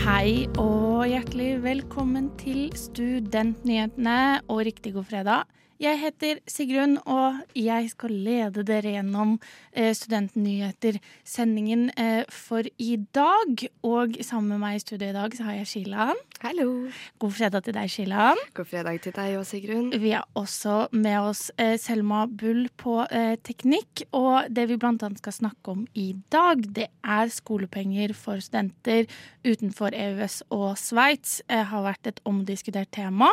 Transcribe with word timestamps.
Hei 0.00 0.48
og 0.56 1.04
hjertelig 1.10 1.50
velkommen 1.60 2.30
til 2.40 2.70
Studentnyhetene 2.72 4.40
og 4.48 4.62
riktig 4.70 4.94
god 4.96 5.04
fredag. 5.10 5.44
Jeg 5.80 5.96
heter 5.96 6.42
Sigrun, 6.44 6.98
og 7.08 7.38
jeg 7.56 7.86
skal 7.88 8.12
lede 8.12 8.60
dere 8.68 8.90
gjennom 8.98 9.30
eh, 9.72 9.94
Studentnyheter-sendingen 9.96 11.86
eh, 11.96 12.28
for 12.28 12.68
i 12.76 12.98
dag. 13.16 13.64
Og 13.88 14.18
sammen 14.20 14.52
med 14.52 14.60
meg 14.60 14.76
i 14.76 14.82
studio 14.84 15.08
i 15.08 15.16
dag 15.16 15.32
så 15.38 15.46
har 15.46 15.56
jeg 15.62 15.70
Shilan. 15.72 16.20
Hallo. 16.44 16.68
God 17.24 17.32
fredag 17.32 17.64
til 17.64 17.78
deg, 17.78 17.88
Shilan. 17.88 18.44
God 18.52 18.68
fredag 18.68 19.00
til 19.06 19.16
deg 19.16 19.38
og 19.40 19.48
Sigrun. 19.48 19.88
Vi 20.04 20.12
har 20.12 20.28
også 20.36 20.92
med 20.92 21.16
oss 21.16 21.46
eh, 21.56 21.78
Selma 21.80 22.26
Bull 22.28 22.68
på 22.76 23.00
teknikk. 23.48 24.04
Og 24.12 24.52
det 24.52 24.68
vi 24.68 24.76
blant 24.76 25.00
annet 25.08 25.24
skal 25.24 25.38
snakke 25.38 25.78
om 25.78 25.88
i 25.96 26.10
dag, 26.28 26.60
det 26.60 26.90
er 27.00 27.32
skolepenger 27.32 28.12
for 28.12 28.36
studenter 28.44 29.08
utenfor 29.48 29.96
EØS 29.96 30.42
og 30.52 30.76
Sveits. 30.76 31.40
Har 31.48 31.88
vært 31.88 32.12
et 32.12 32.20
omdiskutert 32.28 32.92
tema 32.92 33.32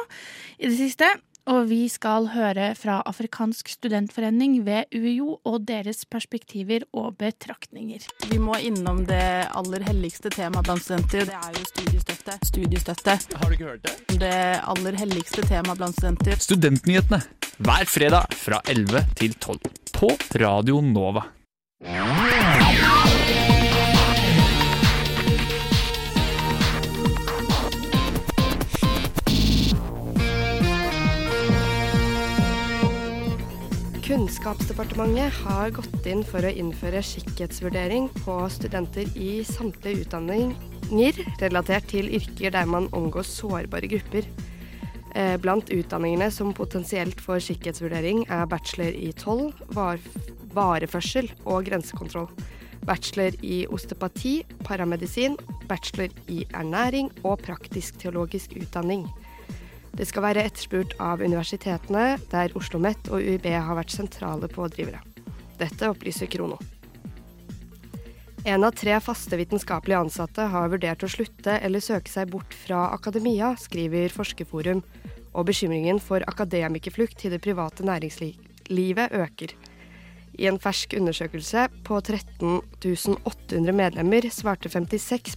i 0.55 0.71
det 0.71 0.77
siste. 0.79 1.18
Og 1.47 1.69
vi 1.69 1.85
skal 1.87 2.27
høre 2.33 2.73
fra 2.75 2.99
Afrikansk 3.07 3.69
studentforening 3.71 4.59
ved 4.67 4.91
UiO 4.95 5.37
og 5.47 5.61
deres 5.70 6.03
perspektiver 6.03 6.83
og 6.91 7.15
betraktninger. 7.21 8.03
Vi 8.27 8.39
må 8.41 8.57
innom 8.59 9.05
det 9.07 9.47
aller 9.55 9.85
helligste 9.87 10.31
temaet 10.33 10.67
blant 10.67 10.83
studenter. 10.83 11.23
Det 11.29 11.39
er 11.39 11.55
jo 11.55 11.63
studiestøtte. 11.71 12.37
Studiestøtte. 12.51 13.17
Har 13.39 13.47
du 13.47 13.55
ikke 13.55 13.71
hørt 13.71 13.87
det? 13.87 14.20
Det 14.20 14.35
aller 14.59 14.99
helligste 14.99 15.47
temaet 15.47 15.79
blant 15.79 15.95
studenter. 15.95 16.35
Studentnyhetene 16.43 17.23
hver 17.63 17.87
fredag 17.89 18.35
fra 18.37 18.59
11 18.67 19.05
til 19.15 19.34
12 19.39 19.59
på 19.95 20.11
Radio 20.43 20.81
Nova. 20.84 21.23
Kunnskapsdepartementet 34.18 35.35
har 35.43 35.70
gått 35.77 36.07
inn 36.10 36.23
for 36.26 36.41
å 36.41 36.49
innføre 36.49 37.04
skikkhetsvurdering 37.05 38.07
på 38.23 38.37
studenter 38.49 39.05
i 39.13 39.43
samtlige 39.46 40.07
utdanninger 40.07 41.20
relatert 41.43 41.85
til 41.91 42.10
yrker 42.18 42.55
der 42.55 42.65
man 42.65 42.88
omgås 42.98 43.29
sårbare 43.29 43.85
grupper. 43.91 44.26
Eh, 45.13 45.35
Blant 45.38 45.70
utdanningene 45.70 46.32
som 46.34 46.49
potensielt 46.57 47.21
får 47.21 47.43
skikkhetsvurdering, 47.45 48.23
er 48.26 48.49
bachelor 48.49 48.98
i 48.98 49.12
toll, 49.13 49.51
vareførsel 49.77 51.29
og 51.45 51.70
grensekontroll. 51.70 52.32
Bachelor 52.90 53.38
i 53.45 53.68
osteopati, 53.70 54.40
paramedisin, 54.65 55.38
bachelor 55.70 56.10
i 56.26 56.41
ernæring 56.57 57.13
og 57.21 57.45
praktisk-teologisk 57.45 58.57
utdanning. 58.63 59.05
Det 59.96 60.07
skal 60.10 60.26
være 60.27 60.43
etterspurt 60.48 60.96
av 61.02 61.21
universitetene, 61.24 62.18
der 62.32 62.52
Oslo 62.52 62.77
OsloMet 62.77 63.12
og 63.12 63.21
UiB 63.21 63.48
har 63.54 63.77
vært 63.77 63.94
sentrale 63.96 64.50
pådrivere. 64.52 65.00
Dette 65.57 65.90
opplyser 65.90 66.29
Krono. 66.29 66.59
En 68.47 68.63
av 68.63 68.75
tre 68.78 68.94
faste 69.03 69.35
vitenskapelige 69.35 70.00
ansatte 70.00 70.46
har 70.53 70.69
vurdert 70.72 71.03
å 71.03 71.09
slutte 71.12 71.57
eller 71.59 71.84
søke 71.84 72.12
seg 72.12 72.29
bort 72.31 72.53
fra 72.56 72.85
akademia, 72.96 73.56
skriver 73.59 74.13
Forskerforum, 74.13 74.84
og 75.34 75.50
bekymringen 75.50 76.00
for 76.00 76.24
akademikerflukt 76.29 77.18
til 77.19 77.34
det 77.35 77.41
private 77.44 77.84
næringslivet 77.85 79.18
øker. 79.19 79.53
I 80.38 80.47
en 80.47 80.59
fersk 80.62 80.94
undersøkelse 80.97 81.68
på 81.84 82.00
13 82.00 82.62
800 83.25 83.74
medlemmer 83.74 84.29
svarte 84.31 84.69
56 84.69 85.35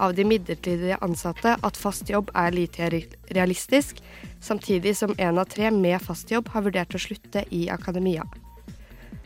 av 0.00 0.14
de 0.16 0.24
midlertidig 0.24 0.96
ansatte 1.04 1.56
at 1.66 1.76
fast 1.78 2.08
jobb 2.10 2.32
er 2.34 2.54
lite 2.56 2.88
realistisk, 3.30 4.00
samtidig 4.40 4.96
som 4.96 5.12
én 5.16 5.38
av 5.38 5.50
tre 5.52 5.70
med 5.70 6.00
fast 6.02 6.32
jobb 6.32 6.48
har 6.54 6.64
vurdert 6.66 6.96
å 6.96 7.02
slutte 7.02 7.44
i 7.54 7.66
akademia. 7.70 8.24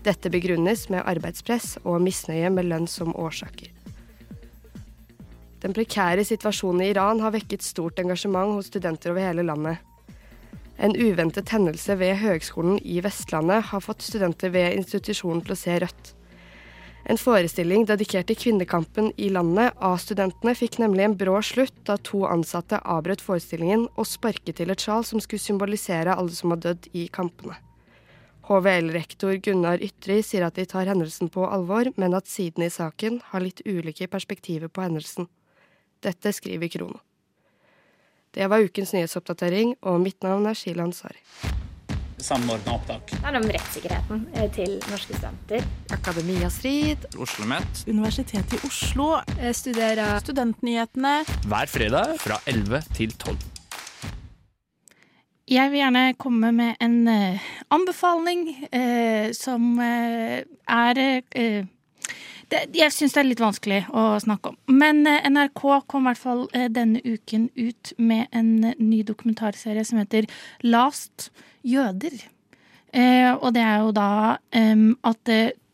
Dette 0.04 0.28
begrunnes 0.28 0.88
med 0.92 1.06
arbeidspress 1.06 1.78
og 1.84 2.02
misnøye 2.04 2.50
med 2.52 2.68
lønn 2.68 2.90
som 2.90 3.14
årsaker. 3.16 3.70
Den 5.64 5.72
prekære 5.72 6.26
situasjonen 6.28 6.82
i 6.84 6.90
Iran 6.92 7.22
har 7.24 7.32
vekket 7.32 7.64
stort 7.64 8.02
engasjement 8.02 8.52
hos 8.58 8.68
studenter 8.68 9.14
over 9.14 9.24
hele 9.24 9.46
landet. 9.46 9.78
En 10.76 10.92
uventet 10.98 11.48
hendelse 11.54 11.94
ved 11.96 12.18
Høgskolen 12.20 12.80
i 12.82 12.98
Vestlandet 13.00 13.70
har 13.70 13.80
fått 13.80 14.04
studenter 14.04 14.52
ved 14.52 14.74
institusjonen 14.76 15.40
til 15.46 15.54
å 15.54 15.58
se 15.58 15.78
rødt. 15.80 16.12
En 17.04 17.18
forestilling 17.20 17.82
dedikert 17.84 18.30
til 18.30 18.38
kvinnekampen 18.40 19.10
i 19.20 19.26
landet 19.32 19.76
av 19.84 19.98
studentene 20.00 20.54
fikk 20.56 20.78
nemlig 20.80 21.04
en 21.04 21.16
brå 21.20 21.36
slutt 21.44 21.76
da 21.84 21.98
to 22.00 22.22
ansatte 22.24 22.78
avbrøt 22.80 23.20
forestillingen 23.20 23.90
og 23.92 24.08
sparket 24.08 24.56
til 24.60 24.72
et 24.72 24.80
sjal 24.80 25.04
som 25.04 25.20
skulle 25.20 25.44
symbolisere 25.44 26.16
alle 26.16 26.32
som 26.32 26.54
har 26.54 26.62
dødd 26.64 26.88
i 26.96 27.04
kampene. 27.12 27.58
HVL-rektor 28.48 29.36
Gunnar 29.44 29.84
Ytri 29.84 30.18
sier 30.24 30.46
at 30.48 30.56
de 30.56 30.64
tar 30.68 30.88
hendelsen 30.88 31.28
på 31.32 31.44
alvor, 31.44 31.88
men 32.00 32.16
at 32.16 32.28
sidene 32.28 32.68
i 32.68 32.72
saken 32.72 33.20
har 33.32 33.44
litt 33.44 33.60
ulike 33.64 34.08
perspektiver 34.08 34.72
på 34.72 34.84
hendelsen. 34.84 35.28
Dette 36.04 36.32
skriver 36.36 36.72
Krono. 36.72 37.00
Det 38.34 38.48
var 38.50 38.64
ukens 38.64 38.92
nyhetsoppdatering, 38.96 39.76
og 39.84 40.00
mitt 40.04 40.24
navn 40.24 40.48
er 40.50 40.56
Sheila 40.58 40.88
Sari 40.92 41.63
samordna 42.24 42.76
opptak. 42.78 43.12
Det 43.12 43.20
er 43.28 43.38
om 43.38 43.48
rettssikkerheten 43.56 44.22
eh, 44.34 44.48
til 44.54 44.78
norske 44.90 45.16
studenter. 45.16 45.66
Akademia 45.92 46.48
Strid. 46.52 47.04
OsloMet. 47.20 47.84
Universitetet 47.88 48.56
i 48.56 48.62
Oslo. 48.68 49.10
Studerer 49.52 50.16
Studentnyhetene. 50.24 51.18
Hver 51.50 51.70
fredag 51.70 52.16
fra 52.22 52.40
11 52.50 52.82
til 52.96 53.12
12. 53.12 53.36
Jeg 55.52 55.70
vil 55.70 55.82
gjerne 55.82 56.04
komme 56.16 56.54
med 56.56 56.80
en 56.80 57.02
uh, 57.04 57.48
anbefaling 57.76 58.46
eh, 58.72 59.28
som 59.36 59.76
er 59.82 60.46
er 60.64 61.00
det, 62.54 62.62
Jeg 62.78 62.94
syns 62.94 63.16
det 63.16 63.22
er 63.22 63.28
litt 63.28 63.42
vanskelig 63.42 63.80
å 63.90 64.04
snakke 64.22 64.52
om. 64.52 64.58
Men 64.70 65.02
NRK 65.04 65.64
kom 65.90 66.06
i 66.06 66.12
hvert 66.12 66.22
fall 66.22 66.44
denne 66.72 67.02
uken 67.04 67.48
ut 67.56 67.92
med 67.98 68.30
en 68.32 68.72
ny 68.78 69.02
dokumentarserie 69.06 69.84
som 69.84 70.00
heter 70.00 70.28
Last 70.62 71.30
jøder. 71.66 72.14
og 72.94 73.48
det 73.56 73.62
er 73.62 73.78
jo 73.82 73.90
da 73.96 74.36
at 75.10 75.32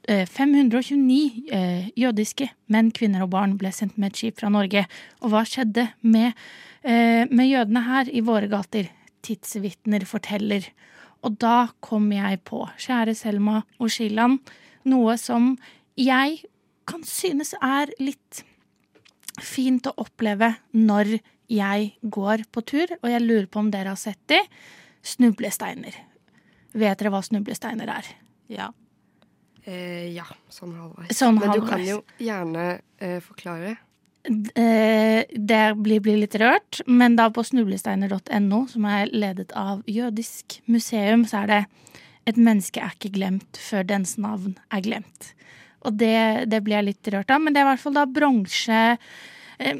529 0.08 1.92
jødiske 2.00 2.48
menn, 2.72 2.90
kvinner 2.90 3.26
og 3.26 3.34
barn 3.34 3.58
ble 3.60 3.72
sendt 3.74 3.98
med 3.98 4.12
et 4.12 4.22
skip 4.22 4.40
fra 4.40 4.48
Norge. 4.48 4.86
Og 5.20 5.34
hva 5.34 5.44
skjedde 5.44 5.90
med, 6.00 6.32
med 6.82 7.46
jødene 7.50 7.84
her 7.84 8.08
i 8.08 8.24
våre 8.24 8.48
gater? 8.48 8.88
tidsvitner 9.24 10.04
forteller. 10.08 10.66
Og 11.24 11.36
da 11.40 11.70
kom 11.84 12.08
jeg 12.14 12.40
på, 12.48 12.64
kjære 12.80 13.14
Selma 13.18 13.62
og 13.80 13.92
Shilan, 13.92 14.38
noe 14.88 15.16
som 15.20 15.52
jeg 16.00 16.40
kan 16.90 17.04
synes 17.06 17.54
er 17.62 17.92
litt 18.02 18.42
fint 19.40 19.86
å 19.88 19.94
oppleve 20.02 20.52
når 20.76 21.18
jeg 21.50 21.90
går 22.02 22.44
på 22.52 22.62
tur, 22.66 22.92
og 23.00 23.08
jeg 23.10 23.24
lurer 23.24 23.48
på 23.50 23.62
om 23.62 23.70
dere 23.72 23.94
har 23.94 24.00
sett 24.00 24.20
de. 24.30 24.38
Snublesteiner. 25.02 25.96
Vet 26.76 27.00
dere 27.00 27.10
hva 27.10 27.22
snublesteiner 27.24 27.90
er? 27.90 28.10
Ja. 28.52 28.68
Eh, 29.64 30.10
ja, 30.14 30.26
sånn 30.52 30.74
halvveis. 30.78 31.16
Sånn 31.18 31.40
Men 31.40 31.54
du 31.56 31.64
kan 31.66 31.82
jo 31.84 32.00
gjerne 32.22 32.66
eh, 33.02 33.18
forklare. 33.24 33.76
Eh, 34.28 35.24
det 35.32 35.62
blir, 35.80 36.00
blir, 36.04 36.20
litt 36.20 36.36
rørt, 36.40 36.82
men 36.86 37.16
da 37.16 37.30
på 37.32 37.44
snublesteiner.no, 37.46 38.60
som 38.68 38.86
er 38.88 39.12
ledet 39.12 39.54
av 39.56 39.82
Jødisk 39.88 40.60
museum, 40.68 41.24
så 41.24 41.44
er 41.44 41.46
det 41.46 41.62
'Et 42.26 42.36
menneske 42.36 42.78
er 42.78 42.92
ikke 42.92 43.16
glemt 43.16 43.56
før 43.56 43.82
dens 43.82 44.18
navn 44.18 44.58
er 44.70 44.82
glemt'. 44.84 45.32
Og 45.86 45.96
det, 45.96 46.46
det 46.50 46.60
blir 46.64 46.78
jeg 46.80 46.88
litt 46.90 47.12
rørt 47.14 47.30
av, 47.32 47.40
men 47.42 47.54
det 47.54 47.62
er 47.62 47.68
i 47.68 47.70
hvert 47.72 47.84
fall 47.84 48.00
da 48.00 48.06
bronse... 48.08 48.80
Eh, 49.60 49.76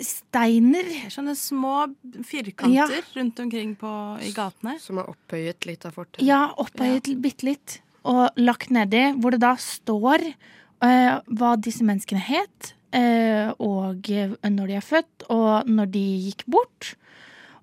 steiner. 0.00 0.86
Sånne 1.12 1.34
små 1.36 1.82
firkanter 2.24 2.72
Ja. 2.72 2.86
rundt 3.18 3.40
omkring 3.42 3.74
på, 3.76 3.90
i 4.24 4.30
gatene. 4.32 4.78
Som 4.80 4.96
er 5.02 5.10
opphøyet 5.12 5.66
litt 5.68 5.84
av 5.84 5.92
fortauet. 5.92 6.24
Ja, 6.24 6.46
opphøyet 6.56 7.10
bitte 7.20 7.44
litt. 7.50 7.80
Og 8.08 8.30
lagt 8.40 8.72
nedi, 8.72 9.10
hvor 9.20 9.36
det 9.36 9.42
da 9.42 9.52
står 9.60 10.24
uh, 10.24 11.20
hva 11.28 11.50
disse 11.60 11.84
menneskene 11.84 12.22
het, 12.30 12.72
uh, 12.96 13.52
og 13.60 14.08
når 14.08 14.72
de 14.72 14.78
er 14.80 14.88
født, 14.88 15.28
og 15.28 15.68
når 15.68 15.92
de 15.92 16.06
gikk 16.30 16.46
bort. 16.48 16.94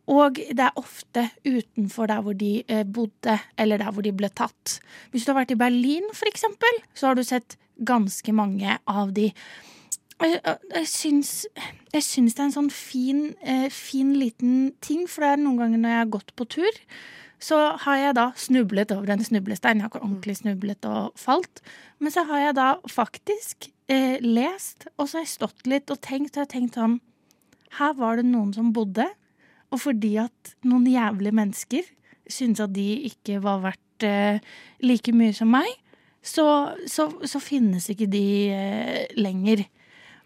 Og 0.06 0.38
det 0.38 0.62
er 0.63 0.77
ofte 0.77 1.25
utenfor 1.41 2.07
der 2.13 2.21
hvor 2.21 2.38
de 2.38 2.62
bodde, 2.85 3.39
eller 3.57 3.81
der 3.81 3.89
hvor 3.91 4.06
de 4.06 4.13
ble 4.13 4.29
tatt. 4.29 4.77
Hvis 5.09 5.25
du 5.25 5.33
har 5.33 5.41
vært 5.41 5.57
i 5.57 5.59
Berlin, 5.59 6.06
for 6.13 6.29
eksempel, 6.29 6.83
så 6.94 7.09
har 7.09 7.18
du 7.18 7.25
sett 7.25 7.57
ganske 7.79 8.33
mange 8.33 8.77
av 8.88 9.13
de 9.15 9.31
jeg, 10.18 10.39
jeg, 10.74 10.88
syns, 10.89 11.31
jeg 11.94 12.06
syns 12.06 12.33
det 12.33 12.41
er 12.41 12.47
en 12.47 12.56
sånn 12.56 12.71
fin, 12.74 13.19
eh, 13.45 13.68
fin 13.74 14.15
liten 14.18 14.71
ting, 14.81 15.06
for 15.09 15.24
det 15.24 15.35
er 15.35 15.44
noen 15.44 15.59
ganger 15.62 15.81
når 15.81 15.94
jeg 15.94 16.01
har 16.01 16.12
gått 16.15 16.33
på 16.39 16.47
tur, 16.57 16.79
så 17.38 17.59
har 17.83 18.00
jeg 18.01 18.15
da 18.18 18.31
snublet 18.39 18.91
over 18.95 19.12
en 19.13 19.21
snublestein. 19.21 19.77
Jeg 19.77 19.85
har 19.85 19.91
ikke 19.91 20.01
ordentlig 20.01 20.39
snublet 20.39 20.88
og 20.89 21.12
falt. 21.21 21.62
Men 22.01 22.13
så 22.13 22.24
har 22.25 22.47
jeg 22.47 22.56
da 22.57 22.69
faktisk 22.89 23.69
eh, 23.94 24.18
lest, 24.25 24.88
og 24.97 25.06
så 25.06 25.19
har 25.19 25.27
jeg 25.27 25.35
stått 25.35 25.69
litt 25.69 25.94
og 25.94 26.01
tenkt, 26.01 26.33
og 26.33 26.41
jeg 26.41 26.47
har 26.47 26.53
tenkt 26.56 26.79
sånn 26.79 27.00
Her 27.77 27.94
var 28.00 28.18
det 28.18 28.25
noen 28.25 28.56
som 28.56 28.74
bodde, 28.74 29.06
og 29.69 29.83
fordi 29.83 30.15
at 30.24 30.56
noen 30.65 30.88
jævlige 30.89 31.35
mennesker 31.35 31.89
syntes 32.27 32.63
at 32.63 32.74
de 32.74 32.88
ikke 33.07 33.41
var 33.44 33.62
verdt 33.68 34.07
eh, 34.07 34.39
like 34.81 35.13
mye 35.13 35.35
som 35.35 35.51
meg, 35.53 35.69
så, 36.27 36.47
så, 36.89 37.07
så 37.24 37.41
finnes 37.41 37.88
ikke 37.94 38.09
de 38.12 38.27
eh, 38.51 39.03
lenger. 39.19 39.63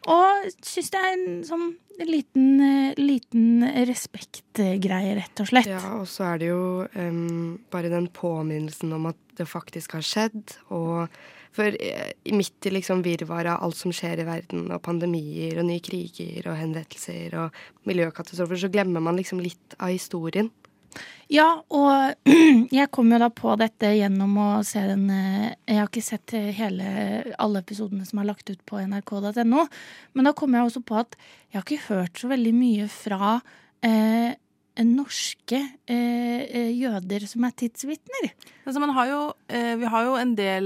Og 0.09 0.47
syns 0.65 0.89
det 0.93 1.01
er 1.01 1.11
en 1.13 1.41
sånn 1.45 1.67
liten, 2.07 2.61
eh, 2.65 2.97
liten 2.97 3.65
respektgreie, 3.89 5.13
rett 5.19 5.43
og 5.43 5.51
slett. 5.51 5.69
Ja, 5.69 5.83
og 5.99 6.07
så 6.09 6.31
er 6.31 6.41
det 6.41 6.49
jo 6.49 6.63
um, 6.95 7.59
bare 7.73 7.91
den 7.93 8.09
påminnelsen 8.15 8.93
om 8.97 9.11
at 9.11 9.19
det 9.37 9.45
faktisk 9.49 9.93
har 9.99 10.05
skjedd. 10.05 10.55
Og 10.73 11.05
for 11.53 11.77
uh, 11.77 12.09
midt 12.33 12.65
i 12.65 12.73
liksom 12.73 13.03
virvaret 13.05 13.53
av 13.53 13.67
alt 13.67 13.77
som 13.77 13.93
skjer 13.93 14.23
i 14.23 14.27
verden, 14.27 14.71
og 14.73 14.81
pandemier 14.85 15.61
og 15.61 15.69
nye 15.69 15.83
kriger 15.85 16.49
og 16.49 16.57
henrettelser 16.57 17.37
og 17.43 17.61
miljøkatastrofer, 17.89 18.63
så 18.63 18.71
glemmer 18.73 19.05
man 19.05 19.21
liksom 19.21 19.43
litt 19.43 19.77
av 19.77 19.93
historien. 19.93 20.49
Ja, 21.31 21.47
og 21.71 22.27
jeg 22.79 22.91
kom 22.91 23.11
jo 23.13 23.21
da 23.21 23.29
på 23.31 23.55
dette 23.59 23.93
gjennom 23.95 24.35
å 24.41 24.49
se 24.67 24.83
den 24.89 25.07
eh, 25.13 25.53
Jeg 25.69 25.79
har 25.79 25.87
ikke 25.87 26.03
sett 26.03 26.35
hele, 26.57 26.91
alle 27.39 27.63
episodene 27.63 28.07
som 28.07 28.19
er 28.19 28.29
lagt 28.31 28.51
ut 28.51 28.61
på 28.67 28.81
nrk.no, 28.83 29.65
men 30.13 30.27
da 30.27 30.35
kom 30.35 30.57
jeg 30.57 30.67
også 30.67 30.83
på 30.83 30.99
at 31.01 31.15
jeg 31.51 31.59
har 31.59 31.67
ikke 31.67 31.89
hørt 31.89 32.19
så 32.19 32.31
veldig 32.31 32.55
mye 32.55 32.87
fra 32.91 33.37
eh, 33.85 34.33
norske 34.87 35.59
eh, 35.85 36.41
eh 36.47 36.71
jøder 36.71 37.25
som 37.27 37.43
er 37.43 37.51
tidsvitner. 37.51 38.31
Altså, 38.65 38.79
har 38.79 39.07
jo, 39.07 39.33
eh, 39.47 39.75
vi 39.77 39.85
har 39.85 40.05
jo 40.05 40.15
en 40.15 40.35
del 40.35 40.65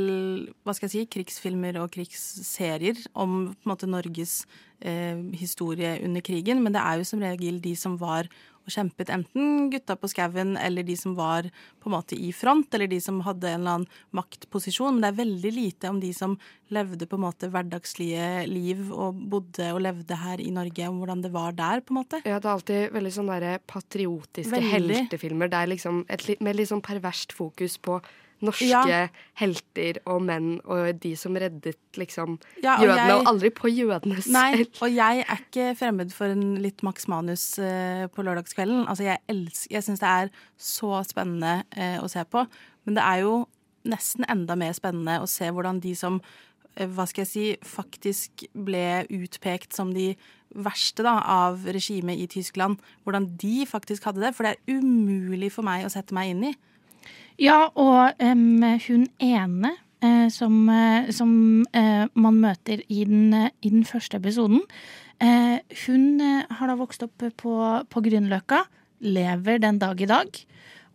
hva 0.64 0.74
skal 0.74 0.88
jeg 0.88 0.94
si, 0.94 1.06
krigsfilmer 1.06 1.80
og 1.82 1.92
krigsserier 1.92 2.96
om 3.14 3.56
måte 3.66 3.88
Norges 3.88 4.46
eh, 4.82 5.18
historie 5.34 6.00
under 6.04 6.22
krigen, 6.22 6.64
men 6.64 6.74
det 6.74 6.82
er 6.82 6.98
jo 6.98 7.04
som 7.04 7.20
regel 7.20 7.60
de 7.62 7.76
som 7.76 7.98
var 7.98 8.30
og 8.66 8.74
kjempet, 8.74 9.12
enten 9.14 9.70
gutta 9.74 9.96
på 10.00 10.10
skauen 10.10 10.56
eller 10.58 10.86
de 10.86 10.96
som 10.98 11.14
var 11.18 11.48
på 11.82 11.90
en 11.90 11.96
måte 11.96 12.18
i 12.18 12.32
front, 12.34 12.74
eller 12.74 12.90
de 12.90 13.00
som 13.04 13.22
hadde 13.26 13.52
en 13.52 13.62
eller 13.62 13.78
annen 13.80 14.00
maktposisjon. 14.18 14.96
Men 14.96 15.06
det 15.06 15.12
er 15.12 15.20
veldig 15.22 15.54
lite 15.54 15.92
om 15.94 16.02
de 16.02 16.12
som 16.18 16.36
levde 16.74 17.06
på 17.06 17.20
en 17.20 17.26
måte 17.28 17.50
hverdagslige 17.54 18.46
liv 18.50 18.90
og 18.90 19.22
bodde 19.30 19.70
og 19.76 19.84
levde 19.86 20.18
her 20.18 20.42
i 20.42 20.50
Norge, 20.54 20.90
om 20.90 21.00
hvordan 21.02 21.22
det 21.26 21.34
var 21.36 21.56
der, 21.58 21.86
på 21.86 21.94
en 21.94 22.02
måte. 22.02 22.22
Ja, 22.26 22.40
det 22.40 22.50
er 22.50 22.54
alltid 22.56 22.96
veldig 22.98 23.16
sånne 23.20 23.56
patriotiske 23.70 24.54
veldig. 24.58 25.02
heltefilmer. 25.06 25.52
Det 25.52 25.62
er 25.62 25.74
liksom 25.76 26.04
et, 26.10 26.30
med 26.42 26.58
litt 26.58 26.74
sånn 26.74 26.86
perverst 26.86 27.36
fokus 27.38 27.78
på 27.78 28.02
norske 28.48 28.68
ja. 28.70 29.02
helter 29.40 30.00
og 30.10 30.22
menn 30.26 30.56
og 30.64 31.02
de 31.04 31.14
som 31.20 31.36
reddet 31.40 32.00
liksom 32.00 32.38
ja, 32.64 32.78
og 32.78 32.86
jødene, 32.86 33.08
jeg, 33.10 33.18
og 33.18 33.30
aldri 33.32 33.52
på 33.56 33.72
jødene 33.72 34.22
selv. 34.22 34.36
Nei, 34.36 34.66
og 34.84 34.94
jeg 34.94 35.26
er 35.26 35.44
ikke 35.44 35.68
fremmed 35.80 36.14
for 36.16 36.36
en 36.36 36.56
litt 36.64 36.86
Max 36.86 37.10
Manus 37.12 37.48
uh, 37.62 38.06
på 38.14 38.26
lørdagskvelden. 38.26 38.86
Altså, 38.88 39.08
jeg 39.08 39.22
elsker 39.32 39.76
Jeg 39.76 39.88
syns 39.88 40.04
det 40.04 40.14
er 40.14 40.34
så 40.58 41.02
spennende 41.08 41.60
uh, 41.78 42.00
å 42.04 42.10
se 42.12 42.24
på. 42.30 42.46
Men 42.86 43.00
det 43.00 43.06
er 43.06 43.24
jo 43.26 43.38
nesten 43.86 44.26
enda 44.32 44.58
mer 44.58 44.74
spennende 44.78 45.20
å 45.22 45.30
se 45.30 45.50
hvordan 45.54 45.82
de 45.84 45.94
som 45.98 46.22
uh, 46.22 46.88
hva 46.96 47.08
skal 47.10 47.26
jeg 47.26 47.32
si, 47.32 47.46
faktisk 47.66 48.48
ble 48.54 49.06
utpekt 49.14 49.78
som 49.78 49.94
de 49.96 50.14
verste 50.56 51.04
da, 51.04 51.18
av 51.20 51.66
regimet 51.68 52.20
i 52.22 52.30
Tyskland, 52.32 52.80
hvordan 53.04 53.28
de 53.42 53.66
faktisk 53.68 54.08
hadde 54.08 54.24
det. 54.24 54.32
For 54.36 54.48
det 54.48 54.56
er 54.56 54.80
umulig 54.80 55.52
for 55.56 55.68
meg 55.68 55.86
å 55.86 55.92
sette 55.92 56.16
meg 56.16 56.34
inn 56.34 56.50
i. 56.52 56.54
Ja, 57.42 57.68
og 57.76 58.16
um, 58.24 58.64
hun 58.86 59.10
ene 59.20 59.74
uh, 60.04 60.28
som, 60.32 60.56
uh, 60.72 61.08
som 61.12 61.32
uh, 61.76 62.06
man 62.16 62.38
møter 62.40 62.80
i 62.88 63.04
den, 63.08 63.34
i 63.60 63.72
den 63.72 63.84
første 63.88 64.22
episoden, 64.22 64.64
hun 65.16 66.20
har 66.20 66.68
da 66.68 66.74
vokst 66.76 67.06
opp 67.06 67.24
på, 67.40 67.52
på 67.88 68.02
Grünerløkka, 68.04 68.58
lever 69.08 69.62
den 69.64 69.78
dag 69.80 70.02
i 70.04 70.08
dag. 70.10 70.42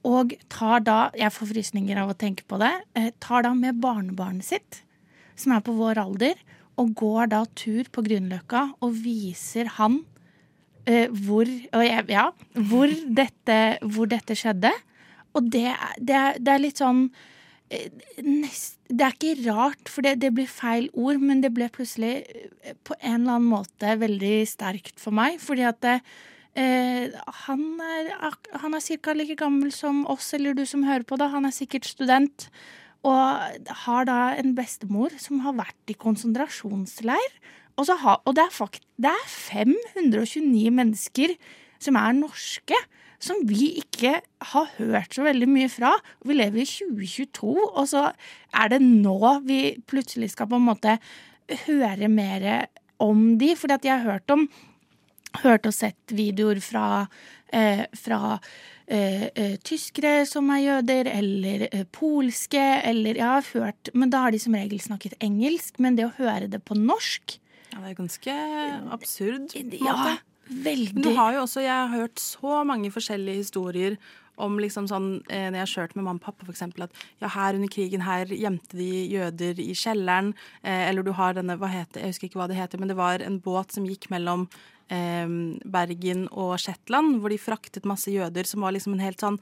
Og 0.04 0.34
tar 0.52 0.82
da, 0.84 0.96
jeg 1.16 1.32
får 1.32 1.48
frysninger 1.54 1.96
av 2.02 2.12
å 2.12 2.16
tenke 2.20 2.44
på 2.44 2.58
det, 2.60 2.68
tar 3.24 3.46
da 3.46 3.54
med 3.56 3.80
barnebarnet 3.80 4.44
sitt, 4.44 4.82
som 5.40 5.56
er 5.56 5.64
på 5.64 5.72
vår 5.78 6.02
alder, 6.04 6.36
og 6.76 6.92
går 7.00 7.32
da 7.32 7.40
tur 7.56 7.88
på 7.88 8.04
Grünerløkka 8.10 8.66
og 8.84 9.00
viser 9.00 9.72
han 9.78 10.02
hvor, 10.84 11.48
ja, 11.80 12.28
hvor, 12.68 12.92
dette, 13.08 13.58
hvor 13.88 14.12
dette 14.12 14.36
skjedde. 14.36 14.74
Og 15.36 15.50
det, 15.52 15.68
det, 15.98 16.22
det 16.42 16.54
er 16.54 16.62
litt 16.62 16.80
sånn 16.80 17.04
eh, 17.70 17.86
Det 18.18 19.04
er 19.06 19.14
ikke 19.14 19.46
rart, 19.46 19.90
for 19.90 20.06
det, 20.06 20.16
det, 20.24 20.32
blir 20.36 20.50
feil 20.50 20.88
ord, 20.92 21.20
men 21.22 21.44
det 21.44 21.52
ble 21.56 21.70
plutselig 21.72 22.24
eh, 22.26 22.74
på 22.86 22.96
en 22.98 23.22
eller 23.22 23.38
annen 23.38 23.52
måte 23.52 23.94
veldig 24.00 24.34
sterkt 24.50 24.98
for 25.02 25.14
meg. 25.16 25.38
Fordi 25.42 25.66
at 25.68 25.80
det, 25.86 25.96
eh, 26.58 27.14
han 27.46 27.64
er, 27.84 28.12
han 28.64 28.76
er 28.76 28.84
ca. 29.04 29.16
like 29.16 29.38
gammel 29.40 29.72
som 29.74 30.04
oss 30.10 30.32
eller 30.36 30.58
du 30.58 30.66
som 30.66 30.86
hører 30.88 31.06
på. 31.06 31.20
da. 31.20 31.30
Han 31.34 31.48
er 31.48 31.56
sikkert 31.56 31.88
student. 31.88 32.50
Og 33.06 33.64
har 33.86 34.04
da 34.04 34.18
en 34.36 34.52
bestemor 34.52 35.14
som 35.16 35.40
har 35.46 35.56
vært 35.56 35.88
i 35.88 35.96
konsentrasjonsleir. 35.96 37.38
Og, 37.78 37.88
har, 38.02 38.18
og 38.28 38.34
det, 38.36 38.44
er 38.44 38.52
fakt, 38.52 38.82
det 39.00 39.08
er 39.08 39.28
529 39.30 40.68
mennesker 40.74 41.32
som 41.80 41.96
er 41.96 42.18
norske 42.18 42.76
som 43.20 43.42
vi 43.48 43.74
ikke 43.82 44.18
har 44.52 44.70
hørt 44.78 45.14
så 45.16 45.24
veldig 45.26 45.48
mye 45.50 45.68
fra. 45.72 45.92
Vi 46.24 46.36
lever 46.38 46.62
i 46.62 46.68
2022, 46.68 47.52
og 47.68 47.84
så 47.90 48.08
er 48.56 48.72
det 48.72 48.80
nå 48.84 49.36
vi 49.44 49.60
plutselig 49.90 50.32
skal 50.32 50.48
på 50.50 50.60
en 50.60 50.68
måte 50.70 50.96
høre 51.66 52.08
mer 52.08 52.48
om 53.02 53.36
de. 53.40 53.52
Fordi 53.58 53.76
at 53.76 53.88
jeg 53.88 53.98
har 53.98 54.16
hørt 54.16 54.36
om 54.36 54.48
Hørt 55.44 55.66
og 55.68 55.74
sett 55.76 56.10
videoer 56.10 56.58
fra, 56.58 57.06
eh, 57.54 57.84
fra 57.94 58.32
eh, 58.90 59.28
eh, 59.30 59.52
tyskere 59.62 60.24
som 60.26 60.50
er 60.50 60.64
jøder, 60.64 61.06
eller 61.06 61.68
eh, 61.70 61.84
polske, 61.92 62.64
eller 62.82 63.14
Jeg 63.14 63.26
har 63.26 63.46
hørt 63.54 63.92
Men 63.94 64.10
da 64.10 64.24
har 64.24 64.32
de 64.32 64.40
som 64.42 64.54
regel 64.58 64.80
snakket 64.80 65.14
engelsk. 65.22 65.78
Men 65.78 65.94
det 65.94 66.08
å 66.08 66.16
høre 66.18 66.50
det 66.50 66.64
på 66.64 66.74
norsk 66.74 67.38
ja, 67.70 67.78
Det 67.78 67.92
er 67.92 67.94
ganske 67.94 68.34
absurd. 68.90 69.52
på 69.52 69.58
en 69.60 69.70
ja, 69.78 69.94
måte. 69.94 70.18
Veldig. 70.50 71.02
Du 71.02 71.12
har 71.14 71.36
jo 71.36 71.44
også, 71.44 71.62
Jeg 71.62 71.70
har 71.70 71.92
hørt 71.94 72.18
så 72.18 72.64
mange 72.66 72.90
forskjellige 72.90 73.42
historier 73.44 73.96
om 74.40 74.56
liksom 74.58 74.88
sånn, 74.88 75.22
eh, 75.28 75.50
når 75.50 75.58
jeg 75.58 75.66
har 75.66 75.72
kjørt 75.74 75.96
med 75.96 76.04
mamma 76.04 76.18
og 76.18 76.24
pappa, 76.24 76.46
eksempel, 76.48 76.86
at 76.86 76.92
ja, 77.20 77.28
her 77.28 77.54
under 77.54 77.68
krigen 77.68 78.00
her 78.00 78.26
gjemte 78.26 78.78
de 78.78 79.06
jøder 79.12 79.60
i 79.60 79.74
kjelleren. 79.76 80.32
Eh, 80.64 80.88
eller 80.88 81.04
du 81.04 81.12
har 81.12 81.34
denne, 81.36 81.58
hva 81.60 81.68
heter, 81.68 82.00
jeg 82.00 82.14
husker 82.14 82.30
ikke 82.30 82.40
hva 82.40 82.48
det 82.48 82.56
heter, 82.56 82.80
men 82.80 82.88
det 82.88 82.96
var 82.96 83.20
en 83.20 83.38
båt 83.38 83.76
som 83.76 83.84
gikk 83.84 84.08
mellom 84.10 84.48
eh, 84.88 85.28
Bergen 85.64 86.26
og 86.32 86.56
Shetland, 86.58 87.20
hvor 87.20 87.28
de 87.30 87.38
fraktet 87.38 87.84
masse 87.84 88.08
jøder, 88.08 88.48
som 88.48 88.64
var 88.64 88.72
liksom 88.72 88.96
en 88.96 89.04
helt 89.04 89.20
sånn 89.20 89.38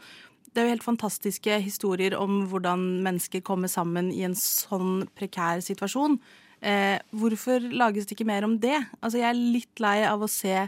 det 0.49 0.63
er 0.63 0.67
jo 0.67 0.75
helt 0.75 0.87
fantastiske 0.87 1.59
historier 1.63 2.17
om 2.19 2.41
hvordan 2.51 3.03
mennesker 3.05 3.45
kommer 3.47 3.71
sammen 3.71 4.09
i 4.11 4.25
en 4.27 4.35
sånn 4.35 5.05
prekær 5.15 5.61
situasjon. 5.63 6.17
Eh, 6.59 6.99
hvorfor 7.15 7.63
lages 7.71 8.09
det 8.09 8.17
ikke 8.17 8.27
mer 8.27 8.47
om 8.47 8.57
det? 8.59 8.79
Altså, 8.99 9.21
jeg 9.21 9.29
er 9.29 9.39
litt 9.39 9.83
lei 9.83 10.01
av 10.09 10.25
å 10.25 10.31
se 10.31 10.65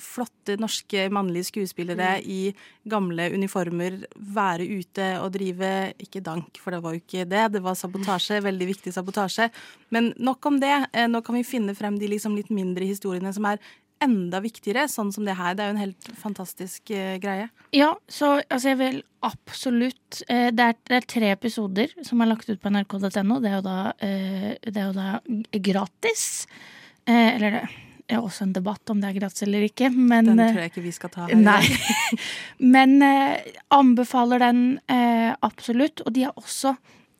flotte 0.00 0.56
norske 0.60 1.06
mannlige 1.12 1.50
skuespillere 1.50 2.16
mm. 2.18 2.30
i 2.30 2.40
gamle 2.88 3.28
uniformer 3.34 4.00
være 4.34 4.66
ute 4.66 5.08
og 5.22 5.32
drive 5.36 5.70
Ikke 6.02 6.22
dank, 6.24 6.58
for 6.60 6.74
det 6.74 6.82
var 6.84 6.94
jo 6.94 7.02
ikke 7.02 7.26
det. 7.28 7.44
Det 7.54 7.62
var 7.64 7.78
sabotasje. 7.78 8.42
Veldig 8.44 8.68
viktig 8.72 8.94
sabotasje. 8.94 9.50
Men 9.94 10.12
nok 10.18 10.50
om 10.50 10.58
det. 10.62 10.74
Eh, 10.92 11.08
nå 11.10 11.22
kan 11.24 11.38
vi 11.38 11.46
finne 11.46 11.76
frem 11.78 11.98
de 12.00 12.10
liksom 12.10 12.36
litt 12.38 12.50
mindre 12.54 12.88
historiene 12.88 13.32
som 13.34 13.46
er 13.50 13.62
enda 14.02 14.40
viktigere, 14.42 14.88
sånn 14.90 15.12
som 15.14 15.26
det 15.26 15.36
her. 15.38 15.54
Det 15.54 15.64
er 15.64 15.70
jo 15.70 15.76
en 15.76 15.82
helt 15.84 16.10
fantastisk 16.18 16.92
uh, 16.94 17.16
greie. 17.22 17.48
Ja, 17.76 17.92
så 18.10 18.34
altså, 18.40 18.72
jeg 18.72 18.80
vil 18.80 18.98
absolutt 19.22 20.22
uh, 20.26 20.50
det, 20.50 20.66
er, 20.66 20.78
det, 20.90 20.98
er, 20.98 21.08
tre 21.14 21.30
episoder 21.36 21.94
som 22.06 22.22
er 22.22 22.32
lagt 22.32 22.50
ut 22.50 22.62
på 22.62 22.72
nrk.no. 22.72 23.38
Det, 23.44 23.54
uh, 23.62 23.86
det, 24.02 24.74
er 24.74 24.84
jo 24.88 24.96
da 24.96 25.08
gratis. 25.70 26.26
eller 27.06 27.58
det 27.58 27.64
er 28.14 28.22
også 28.22 28.46
en 28.46 28.54
debatt 28.56 28.92
om 28.92 29.00
det 29.02 29.10
er 29.10 29.18
gratis 29.20 29.44
eller 29.46 29.66
ikke, 29.66 29.90
men 29.92 30.30
Den 30.30 30.40
tror 30.42 30.62
jeg 30.62 30.72
ikke 30.72 30.84
vi 30.84 30.94
skal 30.94 31.12
ta 31.14 31.26
her. 31.28 31.38
Nei. 31.38 31.62
men 32.74 32.96
eh, 33.06 33.52
anbefaler 33.74 34.42
den 34.42 34.62
eh, 34.90 35.32
absolutt. 35.44 36.04
Og 36.06 36.14
de 36.16 36.26
har 36.28 36.38
også, 36.38 36.74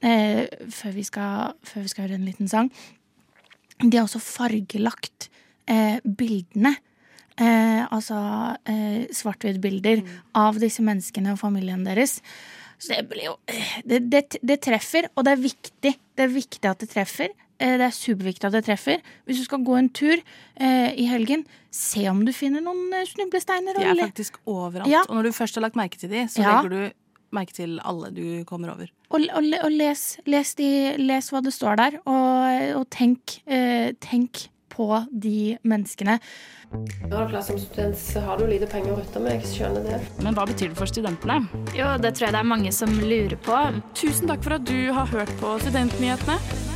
eh, 0.05 0.47
før, 0.71 0.97
vi 0.97 1.05
skal, 1.09 1.59
før, 1.67 1.85
vi 1.85 1.93
skal, 1.93 2.09
høre 2.09 2.21
en 2.21 2.29
liten 2.29 2.51
sang, 2.51 2.73
de 3.83 3.97
har 3.97 4.07
også 4.07 4.23
fargelagt 4.23 5.29
eh, 5.71 5.99
bildene. 6.05 6.77
Eh, 7.41 7.83
altså 7.89 8.19
eh, 8.69 9.09
svart-hvitt-bilder 9.15 10.03
mm. 10.05 10.11
av 10.39 10.59
disse 10.61 10.85
menneskene 10.85 11.33
og 11.33 11.41
familien 11.41 11.87
deres. 11.87 12.19
Så 12.83 12.97
det 12.97 13.07
blir 13.09 13.29
jo 13.31 13.37
det, 13.87 14.03
det, 14.11 14.23
det, 14.43 14.59
treffer, 14.65 15.07
og 15.15 15.25
det 15.27 15.37
er 15.37 15.43
viktig. 15.43 15.93
Det 16.19 16.25
er 16.27 16.33
viktig 16.35 16.69
at 16.69 16.83
det 16.83 16.91
treffer. 16.93 17.33
Eh, 17.63 17.77
det 17.79 17.87
er 17.87 17.95
superviktig 17.95 18.49
at 18.49 18.57
det 18.57 18.65
treffer. 18.67 19.03
Hvis 19.29 19.39
du 19.43 19.45
skal 19.47 19.63
gå 19.67 19.77
en 19.79 19.91
tur 19.95 20.17
eh, 20.19 20.91
i 20.99 21.07
helgen, 21.11 21.45
se 21.73 22.09
om 22.11 22.25
du 22.27 22.33
finner 22.35 22.65
noen 22.65 22.91
eh, 22.99 23.07
snublesteiner. 23.07 23.79
De 23.79 23.85
er 23.87 23.93
eller- 23.95 24.11
faktisk 24.11 24.41
overalt. 24.51 24.91
Ja. 24.91 25.05
Og 25.09 25.15
når 25.21 25.31
du 25.31 25.37
først 25.39 25.55
har 25.61 25.63
lagt 25.69 25.79
merke 25.79 26.01
til 26.01 26.11
de, 26.11 26.27
så 26.27 26.43
Ja. 26.43 26.57
legger 26.63 26.75
du 26.75 26.99
merke 27.33 27.55
til 27.57 27.79
alle 27.85 28.11
du 28.13 28.45
kommer 28.45 28.75
over. 28.75 28.91
Og, 29.13 29.21
og, 29.33 29.45
og 29.65 29.71
les, 29.73 30.19
les, 30.27 30.55
de, 30.59 30.97
les 30.99 31.31
hva 31.33 31.41
det 31.45 31.53
står 31.55 31.77
der, 31.81 32.01
og, 32.05 32.81
og 32.81 32.91
tenk, 32.91 33.39
eh, 33.47 33.93
tenk 34.01 34.49
på 34.73 34.89
de 35.13 35.59
menneskene. 35.69 36.19
Ja, 37.11 37.27
klart, 37.29 37.45
som 37.45 37.59
student 37.61 37.97
så 38.01 38.23
har 38.25 38.39
du 38.41 38.47
lite 38.49 38.67
penger 38.67 38.95
å 38.95 38.99
rutte 39.03 39.21
med, 39.21 39.37
jeg 39.43 39.51
skjønner 39.61 39.85
det. 39.85 40.01
Men 40.25 40.35
hva 40.35 40.47
betyr 40.49 40.73
det 40.73 40.79
for 40.79 40.89
studentene? 40.89 41.43
Jo, 41.77 41.93
det 42.01 42.15
tror 42.17 42.31
jeg 42.31 42.33
det 42.33 42.41
er 42.41 42.49
mange 42.49 42.73
som 42.73 42.89
lurer 43.01 43.37
på. 43.37 43.59
Tusen 43.95 44.29
takk 44.33 44.43
for 44.43 44.57
at 44.57 44.65
du 44.65 44.93
har 44.97 45.07
hørt 45.13 45.33
på 45.41 45.59
Studentnyhetene. 45.61 46.72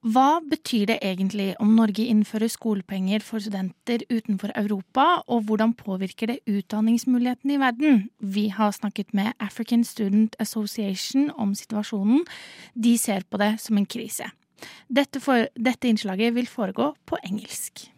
Hva 0.00 0.40
betyr 0.40 0.86
det 0.88 0.94
egentlig 1.04 1.50
om 1.60 1.74
Norge 1.76 2.06
innfører 2.08 2.48
skolepenger 2.48 3.20
for 3.20 3.38
studenter 3.38 4.00
utenfor 4.08 4.48
Europa, 4.56 5.20
og 5.28 5.42
hvordan 5.44 5.74
påvirker 5.76 6.26
det 6.26 6.38
utdanningsmulighetene 6.48 7.54
i 7.54 7.60
verden? 7.60 8.08
Vi 8.18 8.46
har 8.48 8.70
snakket 8.70 9.12
med 9.14 9.32
African 9.40 9.84
Student 9.84 10.36
Association 10.38 11.30
om 11.36 11.54
situasjonen. 11.54 12.24
De 12.74 12.98
ser 12.98 13.28
på 13.30 13.36
det 13.36 13.60
som 13.60 13.76
en 13.76 13.86
krise. 13.86 14.24
Dette, 14.88 15.20
for, 15.20 15.52
dette 15.56 15.88
innslaget 15.88 16.34
vil 16.34 16.48
foregå 16.48 16.94
på 17.06 17.16
engelsk. 17.24 17.92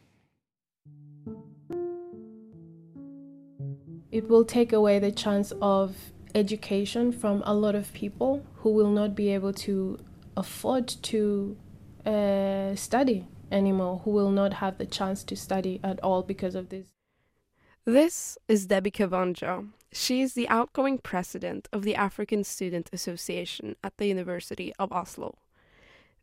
It 4.11 4.25
will 4.25 4.44
take 4.44 4.76
away 4.76 4.99
the 4.99 5.12
chance 5.12 5.54
of 5.61 5.90
education 6.35 7.12
from 7.12 7.42
a 7.47 7.54
lot 7.54 7.76
of 7.76 7.92
people 7.92 8.42
who 8.54 8.71
will 8.71 8.90
not 8.90 9.14
be 9.14 9.35
able 9.35 9.52
to 9.52 9.99
afford 10.37 10.88
to 11.02 11.56
uh, 12.06 12.75
study 12.75 13.26
anymore, 13.50 14.00
who 14.04 14.11
will 14.11 14.30
not 14.30 14.54
have 14.54 14.78
the 14.78 14.87
chance 14.87 15.23
to 15.25 15.37
study 15.37 15.80
at 15.82 16.00
all 16.00 16.23
because 16.23 16.54
of 16.54 16.68
this. 16.68 16.88
This 17.85 18.38
is 18.49 18.66
Debbie 18.66 18.90
Kavanja. 18.90 19.68
She 19.92 20.23
is 20.23 20.35
the 20.35 20.49
outgoing 20.49 20.99
president 20.99 21.68
of 21.73 21.82
the 21.82 21.94
African 21.94 22.44
Student 22.44 22.88
Association 22.92 23.76
at 23.85 23.97
the 23.99 24.06
University 24.06 24.73
of 24.78 24.92
Oslo. 24.92 25.38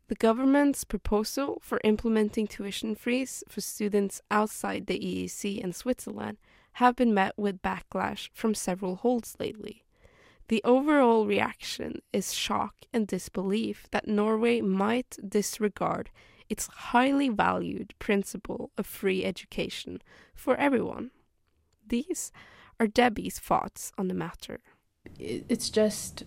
The 0.08 0.16
government's 0.16 0.82
proposal 0.82 1.60
for 1.62 1.80
implementing 1.84 2.48
tuition 2.48 2.96
freeze 2.96 3.44
for 3.48 3.60
students 3.60 4.20
outside 4.30 4.86
the 4.86 4.98
EEC 4.98 5.62
and 5.62 5.72
Switzerland 5.74 6.38
have 6.74 6.96
been 6.96 7.14
met 7.14 7.36
with 7.36 7.62
backlash 7.62 8.28
from 8.32 8.54
several 8.54 8.96
holds 8.96 9.36
lately. 9.38 9.84
The 10.50 10.60
overall 10.64 11.26
reaction 11.26 12.02
is 12.12 12.34
shock 12.34 12.74
and 12.92 13.06
disbelief 13.06 13.86
that 13.92 14.08
Norway 14.08 14.60
might 14.60 15.16
disregard 15.24 16.10
its 16.48 16.66
highly 16.66 17.28
valued 17.28 17.94
principle 18.00 18.72
of 18.76 18.84
free 18.84 19.24
education 19.24 20.02
for 20.34 20.56
everyone. 20.56 21.12
These 21.86 22.32
are 22.80 22.88
Debbie's 22.88 23.38
thoughts 23.38 23.92
on 23.96 24.08
the 24.08 24.14
matter. 24.14 24.58
It's 25.20 25.70
just 25.70 26.24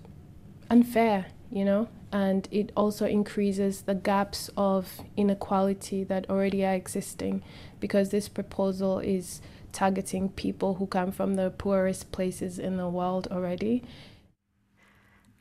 unfair, 0.70 1.26
you 1.52 1.66
know, 1.66 1.90
and 2.14 2.48
it 2.50 2.72
also 2.78 3.06
increases 3.06 3.82
the 3.82 3.96
gaps 3.96 4.50
of 4.56 5.02
inequality 5.18 6.06
that 6.06 6.30
already 6.30 6.64
are 6.64 6.76
existing 6.76 7.44
because 7.82 8.12
this 8.12 8.30
proposal 8.30 9.00
is 9.00 9.42
targeting 9.74 10.30
people 10.30 10.76
who 10.76 10.88
come 10.88 11.12
from 11.12 11.36
the 11.36 11.50
poorest 11.50 12.14
places 12.14 12.58
in 12.58 12.78
the 12.78 12.88
world 12.88 13.28
already. 13.30 13.84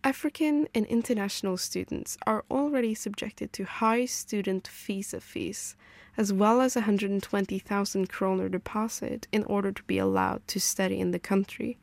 African 0.05 0.67
and 0.75 0.85
international 0.87 1.57
students 1.57 2.19
are 2.27 2.45
already 2.51 2.93
subjected 2.93 3.53
to 3.53 3.65
high 3.65 4.05
student 4.05 4.67
visa 4.67 5.21
fees, 5.21 5.77
as 6.17 6.33
well 6.33 6.61
as 6.61 6.75
a 6.75 6.81
120,000 6.81 8.09
kroner 8.09 8.49
deposit 8.49 9.29
in 9.31 9.45
order 9.45 9.71
to 9.71 9.83
be 9.85 9.99
allowed 9.99 10.47
to 10.49 10.59
study 10.59 10.99
in 10.99 11.13
the 11.13 11.21
country. 11.21 11.79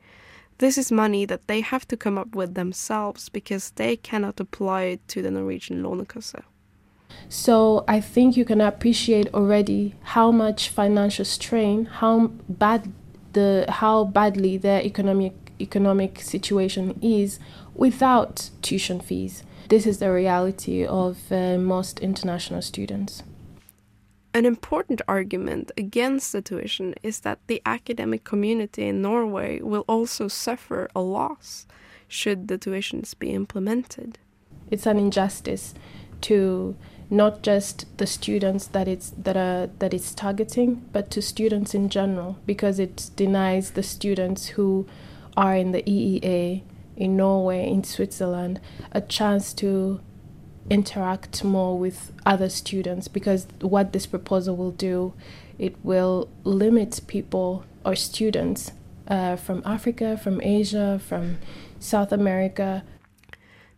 This 0.58 0.78
is 0.78 0.92
money 0.92 1.24
that 1.26 1.48
they 1.48 1.62
have 1.62 1.88
to 1.88 1.96
come 1.96 2.18
up 2.18 2.36
with 2.36 2.56
themselves 2.56 3.30
because 3.30 3.72
they 3.72 3.96
cannot 3.96 4.42
apply 4.42 4.82
it 4.84 5.08
to 5.08 5.22
the 5.22 5.32
Norwegian 5.32 5.82
Lånekasse. 5.82 6.44
So 7.30 7.86
I 7.88 8.02
think 8.02 8.36
you 8.36 8.44
can 8.44 8.60
appreciate 8.60 9.34
already 9.34 9.96
how 10.02 10.30
much 10.32 10.68
financial 10.68 11.24
strain, 11.24 11.86
how 11.86 12.28
bad 12.50 12.92
the 13.32 13.66
how 13.70 14.04
badly 14.04 14.58
their 14.58 14.82
economic 14.82 15.50
economic 15.62 16.20
situation 16.22 16.98
is 17.02 17.40
without 17.80 18.50
tuition 18.62 19.00
fees. 19.00 19.44
This 19.70 19.88
is 19.88 20.00
the 20.00 20.12
reality 20.12 20.86
of 20.86 21.32
uh, 21.32 21.58
most 21.58 22.00
international 22.02 22.62
students. 22.62 23.24
An 24.34 24.46
important 24.46 25.02
argument 25.08 25.72
against 25.78 26.34
the 26.34 26.42
tuition 26.42 26.94
is 27.02 27.22
that 27.22 27.40
the 27.48 27.62
academic 27.66 28.24
community 28.24 28.88
in 28.88 29.02
Norway 29.02 29.62
will 29.62 29.86
also 29.88 30.28
suffer 30.28 30.90
a 30.94 31.00
loss 31.00 31.66
should 32.08 32.48
the 32.48 32.58
tuitions 32.58 33.18
be 33.18 33.32
implemented. 33.32 34.20
It's 34.70 34.86
an 34.86 35.00
injustice 35.00 35.74
to 36.22 36.76
not 37.10 37.42
just 37.42 37.86
the 37.98 38.06
students 38.06 38.68
that 38.68 38.88
it's 38.88 39.12
that 39.18 39.38
are 39.38 39.68
that 39.80 39.94
it's 39.94 40.14
targeting, 40.14 40.86
but 40.92 41.10
to 41.12 41.22
students 41.22 41.74
in 41.74 41.90
general, 41.90 42.38
because 42.46 42.78
it 42.78 43.10
denies 43.16 43.72
the 43.72 43.84
students 43.84 44.48
who 44.50 44.86
are 45.36 45.56
in 45.56 45.72
the 45.72 45.82
EEA, 45.84 46.62
in 47.00 47.18
Norway, 47.18 47.68
in 47.68 47.84
Switzerland, 47.84 48.60
a 48.92 49.02
chance 49.02 49.54
to 49.56 50.02
interact 50.70 51.44
more 51.44 51.80
with 51.80 52.12
other 52.26 52.50
students 52.50 53.08
because 53.08 53.48
what 53.62 53.92
this 53.92 54.06
proposal 54.06 54.56
will 54.56 54.72
do 54.72 55.14
it 55.58 55.76
will 55.84 56.30
limit 56.44 57.02
people 57.08 57.66
or 57.84 57.96
students 57.96 58.72
uh, 59.08 59.36
from 59.36 59.64
africa 59.66 60.16
from 60.16 60.40
asia 60.42 61.02
from 61.04 61.40
south 61.80 62.12
america 62.12 62.84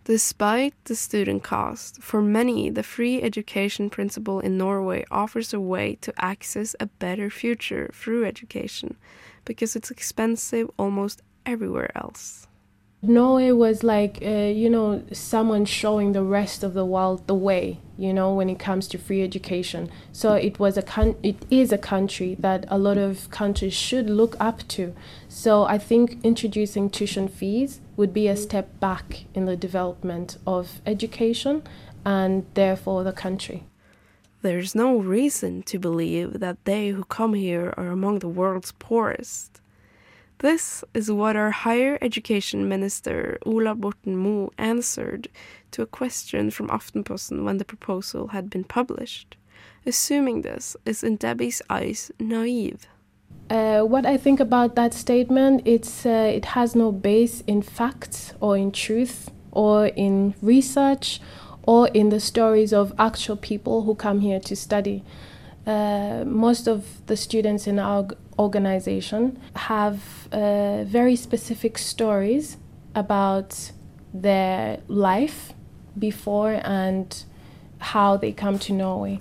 Despite 0.04 0.74
the 0.86 0.96
student 0.96 1.44
cost, 1.44 2.02
for 2.02 2.24
many, 2.24 2.72
the 2.72 2.82
free 2.82 3.22
education 3.22 3.88
principle 3.88 4.40
in 4.40 4.58
Norway 4.58 5.06
offers 5.12 5.54
a 5.54 5.60
way 5.60 5.96
to 6.02 6.12
access 6.18 6.76
a 6.80 6.88
better 6.88 7.30
future 7.30 7.92
through 7.94 8.26
education 8.26 8.98
because 9.46 9.76
it's 9.76 9.92
expensive 9.92 10.72
almost 10.78 11.22
everywhere 11.46 11.96
else. 11.96 12.48
Norway 13.04 13.50
was 13.50 13.84
like, 13.84 14.20
uh, 14.22 14.30
you 14.30 14.70
know, 14.70 15.04
someone 15.12 15.66
showing 15.66 16.12
the 16.12 16.22
rest 16.22 16.64
of 16.64 16.76
the 16.76 16.86
world 16.86 17.26
the 17.26 17.34
way, 17.34 17.80
you 17.98 18.14
know, 18.14 18.32
when 18.36 18.48
it 18.48 18.60
comes 18.60 18.88
to 18.90 19.00
free 19.00 19.24
education. 19.24 19.90
So 20.12 20.34
it 20.34 20.60
was 20.60 20.78
a 20.78 20.84
con- 20.84 21.16
it 21.24 21.44
is 21.50 21.72
a 21.72 21.80
country 21.80 22.36
that 22.38 22.66
a 22.68 22.78
lot 22.78 23.00
of 23.00 23.32
countries 23.32 23.74
should 23.74 24.08
look 24.08 24.36
up 24.40 24.68
to. 24.70 24.94
So 25.28 25.64
I 25.64 25.80
think 25.80 26.20
introducing 26.24 26.92
tuition 26.92 27.28
fees 27.28 27.82
would 27.98 28.14
be 28.14 28.28
a 28.28 28.36
step 28.36 28.80
back 28.80 29.26
in 29.34 29.46
the 29.46 29.58
development 29.58 30.38
of 30.46 30.80
education 30.86 31.64
and 32.06 32.46
therefore 32.54 33.04
the 33.04 33.14
country. 33.14 33.64
There's 34.44 34.76
no 34.76 34.98
reason 34.98 35.64
to 35.64 35.80
believe 35.80 36.40
that 36.40 36.66
they 36.66 36.90
who 36.90 37.04
come 37.04 37.34
here 37.34 37.74
are 37.78 37.88
among 37.88 38.20
the 38.20 38.30
world's 38.30 38.74
poorest. 38.74 39.61
This 40.42 40.84
is 40.96 41.12
what 41.12 41.36
our 41.36 41.52
higher 41.52 42.00
education 42.02 42.68
minister 42.68 43.38
Ola 43.46 43.76
Borten 43.76 44.16
Moe 44.16 44.50
answered 44.58 45.28
to 45.70 45.84
a 45.84 45.86
question 45.86 46.50
from 46.50 46.68
Aftenposten 46.70 47.44
when 47.44 47.60
the 47.60 47.64
proposal 47.64 48.30
had 48.30 48.50
been 48.50 48.64
published. 48.64 49.38
Assuming 49.86 50.42
this 50.42 50.76
is 50.84 51.04
in 51.04 51.18
Debbie's 51.18 51.62
eyes 51.70 52.12
naive. 52.20 52.88
Uh, 53.52 53.82
what 53.82 54.08
I 54.08 54.18
think 54.18 54.40
about 54.40 54.74
that 54.74 54.96
statement, 54.96 55.62
it's 55.64 56.08
uh, 56.08 56.34
it 56.36 56.46
has 56.58 56.76
no 56.76 56.92
base 56.92 57.42
in 57.46 57.62
facts 57.62 58.34
or 58.40 58.58
in 58.58 58.72
truth 58.72 59.30
or 59.52 59.92
in 59.96 60.34
research 60.42 61.22
or 61.62 61.88
in 61.90 62.10
the 62.10 62.20
stories 62.20 62.74
of 62.74 62.94
actual 62.98 63.38
people 63.38 63.84
who 63.84 63.94
come 63.94 64.22
here 64.22 64.40
to 64.40 64.56
study. 64.56 65.04
Uh, 65.68 66.24
most 66.26 66.68
of 66.68 67.06
the 67.06 67.16
students 67.16 67.68
in 67.68 67.78
our 67.78 68.08
organization 68.38 69.40
have 69.56 70.28
uh, 70.32 70.84
very 70.84 71.16
specific 71.16 71.78
stories 71.78 72.58
about 72.96 73.72
their 74.14 74.80
life 74.88 75.54
before 75.98 76.60
and 76.64 77.24
how 77.80 78.18
they 78.18 78.32
come 78.32 78.60
to 78.60 78.74
Norway. 78.74 79.20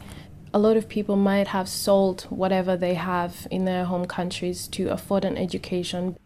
A 0.52 0.59
lot 0.59 0.76
of 0.76 0.88
people 0.88 1.17
might 1.17 1.49
have 1.49 1.69
sold 1.69 2.23
whatever 2.23 2.76
they 2.76 2.95
have 2.95 3.47
in 3.50 3.64
their 3.64 3.85
home 3.85 4.07
countries 4.07 4.67
to 4.69 4.88
afford 4.88 5.25
an 5.25 5.37
education. 5.37 6.17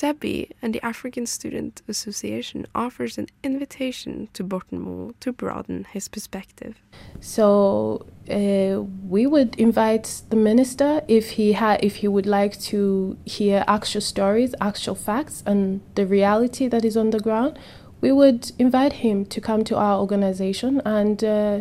Debbie 0.00 0.48
and 0.62 0.74
the 0.74 0.82
African 0.82 1.26
Student 1.26 1.82
Association 1.86 2.66
offers 2.74 3.18
an 3.18 3.26
invitation 3.44 4.28
to 4.32 4.42
Borten 4.42 5.12
to 5.20 5.30
broaden 5.30 5.84
his 5.92 6.08
perspective. 6.08 6.74
So 7.20 8.06
uh, 8.30 8.80
we 9.14 9.26
would 9.26 9.54
invite 9.56 10.22
the 10.30 10.36
minister 10.36 11.02
if 11.06 11.32
he 11.32 11.52
had 11.52 11.84
if 11.84 11.96
he 11.96 12.08
would 12.08 12.26
like 12.26 12.58
to 12.70 12.80
hear 13.26 13.62
actual 13.66 14.00
stories, 14.00 14.54
actual 14.58 14.94
facts, 14.94 15.42
and 15.44 15.82
the 15.96 16.06
reality 16.06 16.66
that 16.68 16.84
is 16.84 16.96
on 16.96 17.10
the 17.10 17.20
ground. 17.20 17.58
we 18.00 18.12
would 18.12 18.52
invite 18.58 18.94
him 19.04 19.26
to 19.26 19.40
come 19.40 19.62
to 19.64 19.76
our 19.76 20.00
organization 20.00 20.80
and 20.84 21.22
uh, 21.22 21.60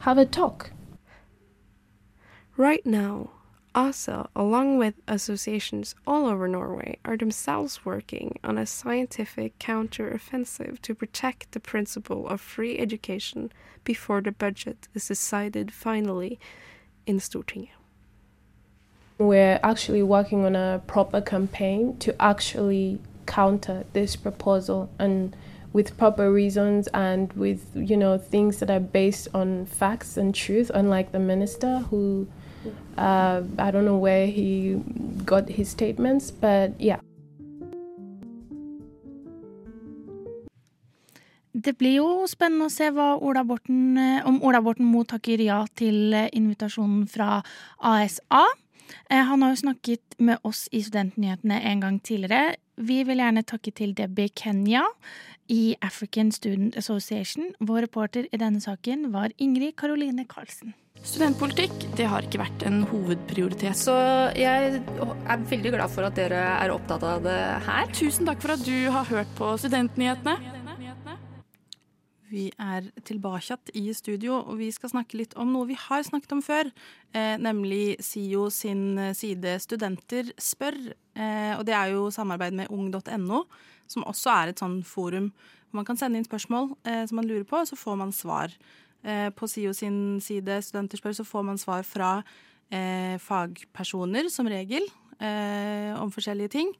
have 0.00 0.18
a 0.18 0.24
talk. 0.24 0.70
Right 2.56 2.84
now, 2.86 3.30
ASA, 3.74 4.28
along 4.36 4.78
with 4.78 4.94
associations 5.08 5.94
all 6.06 6.26
over 6.26 6.46
Norway, 6.46 6.98
are 7.04 7.16
themselves 7.16 7.84
working 7.84 8.38
on 8.44 8.56
a 8.56 8.66
scientific 8.66 9.58
counter-offensive 9.58 10.80
to 10.82 10.94
protect 10.94 11.52
the 11.52 11.60
principle 11.60 12.28
of 12.28 12.40
free 12.40 12.78
education 12.78 13.50
before 13.82 14.20
the 14.20 14.30
budget 14.30 14.86
is 14.94 15.08
decided 15.08 15.72
finally 15.72 16.38
in 17.06 17.18
Stortinget. 17.18 17.70
We're 19.18 19.60
actually 19.62 20.02
working 20.02 20.44
on 20.44 20.56
a 20.56 20.82
proper 20.86 21.20
campaign 21.20 21.96
to 21.98 22.20
actually 22.20 23.00
counter 23.26 23.84
this 23.92 24.16
proposal 24.16 24.90
and 24.98 25.36
with 25.72 25.96
proper 25.96 26.32
reasons 26.32 26.88
and 26.88 27.32
with 27.32 27.66
you 27.74 27.96
know 27.96 28.18
things 28.18 28.58
that 28.58 28.70
are 28.70 28.80
based 28.80 29.28
on 29.34 29.66
facts 29.66 30.16
and 30.16 30.34
truth 30.34 30.70
unlike 30.74 31.10
the 31.12 31.18
minister 31.18 31.78
who 31.90 32.28
uh, 32.96 33.42
i 33.58 33.70
don't 33.70 33.84
know 33.84 33.98
where 33.98 34.26
he 34.26 34.80
got 35.24 35.48
his 35.48 35.68
statements 35.68 36.30
but 36.30 36.74
yeah 36.78 37.00
Det 41.64 41.78
blir 41.78 41.94
jo 42.00 42.26
spennende 42.28 42.66
å 42.66 42.72
se 42.72 42.90
Ola 42.90 43.44
Borten, 43.46 43.96
om 44.26 44.42
Ola 44.42 44.60
Borten 44.60 44.84
Moe 44.90 45.06
takker 45.08 45.40
ja 45.40 45.62
til 45.78 46.12
invitasjonen 46.12 47.06
fra 47.08 47.38
ASA. 47.78 48.42
Han 49.08 49.42
har 49.42 49.54
jo 49.54 49.62
snakket 49.62 50.18
med 50.18 50.42
oss 50.44 50.66
i 50.72 50.82
Studentnyhetene 50.82 51.62
en 51.62 51.80
gang 51.80 52.00
tidligere. 52.02 52.58
Vi 52.76 53.04
vil 53.06 53.22
gjerne 53.22 53.46
takke 53.46 53.70
til 53.70 53.94
Debbie 53.94 54.28
Kenya 54.34 54.82
i 55.48 55.76
African 55.80 56.32
Student 56.32 56.76
Association. 56.76 57.54
Vår 57.60 57.86
reporter 57.86 58.26
i 58.32 58.40
denne 58.40 58.60
saken 58.60 59.12
var 59.12 59.30
Ingrid 59.38 59.76
Karoline 59.76 60.26
Karlsen. 60.26 60.74
Studentpolitikk 61.04 61.82
det 61.98 62.06
har 62.08 62.24
ikke 62.24 62.40
vært 62.40 62.62
en 62.64 62.80
hovedprioritet. 62.88 63.76
Så 63.76 63.92
jeg 64.40 64.80
er 64.80 65.46
veldig 65.50 65.72
glad 65.74 65.92
for 65.92 66.06
at 66.08 66.16
dere 66.16 66.40
er 66.56 66.72
opptatt 66.72 67.04
av 67.04 67.24
det 67.26 67.38
her. 67.66 67.90
Tusen 67.92 68.24
takk 68.28 68.40
for 68.40 68.54
at 68.56 68.64
du 68.64 68.88
har 68.88 69.04
hørt 69.10 69.34
på 69.36 69.50
Studentnyhetene. 69.60 70.38
Vi 72.34 72.48
er 72.58 72.88
tilbake 73.06 73.58
i 73.78 73.92
studio, 73.94 74.40
og 74.40 74.56
vi 74.58 74.70
skal 74.74 74.90
snakke 74.90 75.20
litt 75.20 75.36
om 75.38 75.52
noe 75.52 75.68
vi 75.68 75.76
har 75.78 76.02
snakket 76.02 76.32
om 76.34 76.40
før. 76.42 76.70
Eh, 77.12 77.36
nemlig 77.38 78.00
SIO 78.02 78.48
sin 78.50 78.96
side 79.14 79.58
Studenter 79.62 80.32
spør. 80.40 80.80
Eh, 81.14 81.52
og 81.58 81.66
det 81.68 81.76
er 81.76 81.92
jo 81.92 82.08
samarbeid 82.10 82.56
med 82.56 82.72
ung.no, 82.74 83.44
som 83.86 84.08
også 84.08 84.32
er 84.32 84.50
et 84.50 84.64
sånn 84.64 84.80
forum 84.88 85.28
hvor 85.68 85.82
man 85.82 85.86
kan 85.86 85.98
sende 86.00 86.18
inn 86.18 86.26
spørsmål 86.26 86.72
eh, 86.86 87.04
som 87.06 87.20
man 87.20 87.28
lurer 87.28 87.44
på, 87.46 87.60
og 87.60 87.68
så 87.70 87.78
får 87.78 88.00
man 88.00 88.12
svar. 88.14 88.52
Eh, 89.04 89.28
på 89.36 89.48
SIO 89.50 89.74
sin 89.76 90.20
side 90.24 90.60
Studenter 90.64 91.00
spør 91.00 91.16
så 91.18 91.26
får 91.28 91.46
man 91.50 91.60
svar 91.60 91.84
fra 91.86 92.10
eh, 92.72 93.16
fagpersoner, 93.20 94.30
som 94.32 94.48
regel, 94.48 94.86
eh, 95.20 95.92
om 96.00 96.12
forskjellige 96.14 96.54
ting. 96.56 96.72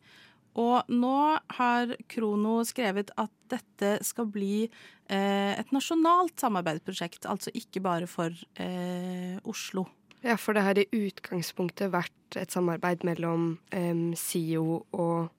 Og 0.55 0.91
nå 0.95 1.17
har 1.57 1.97
Krono 2.11 2.61
skrevet 2.67 3.11
at 3.19 3.33
dette 3.51 3.97
skal 4.07 4.29
bli 4.31 4.65
eh, 4.65 5.53
et 5.59 5.73
nasjonalt 5.75 6.39
samarbeidsprosjekt, 6.41 7.27
altså 7.27 7.53
ikke 7.59 7.83
bare 7.83 8.09
for 8.11 8.31
eh, 8.63 9.37
Oslo. 9.51 9.89
Ja, 10.25 10.39
for 10.41 10.57
det 10.57 10.65
har 10.65 10.79
i 10.81 10.87
utgangspunktet 10.95 11.93
vært 11.93 12.39
et 12.41 12.55
samarbeid 12.55 13.03
mellom 13.05 13.59
um, 13.77 14.05
SIO 14.17 14.85
og 14.97 15.33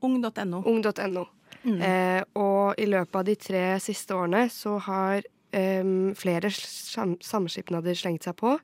Ung.no. 0.00 0.62
Ung.no. 0.64 1.24
Mm. 1.64 1.80
Eh, 1.84 2.22
og 2.40 2.78
i 2.80 2.86
løpet 2.88 3.18
av 3.18 3.26
de 3.26 3.34
tre 3.36 3.64
siste 3.82 4.16
årene 4.16 4.46
så 4.52 4.78
har 4.86 5.26
um, 5.56 6.12
flere 6.18 6.50
sam 6.54 7.16
samskipnader 7.24 7.96
slengt 7.98 8.26
seg 8.26 8.36
på. 8.40 8.56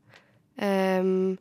Um, 0.57 1.37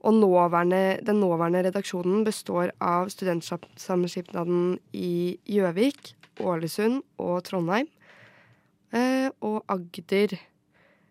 og 0.00 0.14
nåværende, 0.16 1.00
den 1.04 1.20
nåværende 1.20 1.62
redaksjonen 1.66 2.24
består 2.24 2.70
av 2.80 3.10
studentsamskipnaden 3.12 4.78
i 4.96 5.36
Gjøvik, 5.44 6.14
Ålesund 6.40 7.02
og 7.20 7.44
Trondheim. 7.44 7.90
Uh, 8.94 9.28
og 9.40 9.64
Agder, 9.68 10.38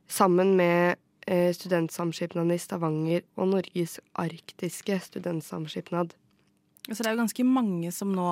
sammen 0.10 0.56
med 0.58 0.98
uh, 1.30 1.52
studentsamskipnaden 1.54 2.52
i 2.52 2.58
Stavanger 2.58 3.22
og 3.38 3.54
Norges 3.54 4.00
arktiske 4.16 5.00
studentsamskipnad. 5.06 6.16
Så 6.90 7.04
det 7.04 7.08
er 7.08 7.14
jo 7.14 7.22
ganske 7.22 7.46
mange 7.46 7.92
som 7.94 8.12
nå 8.16 8.32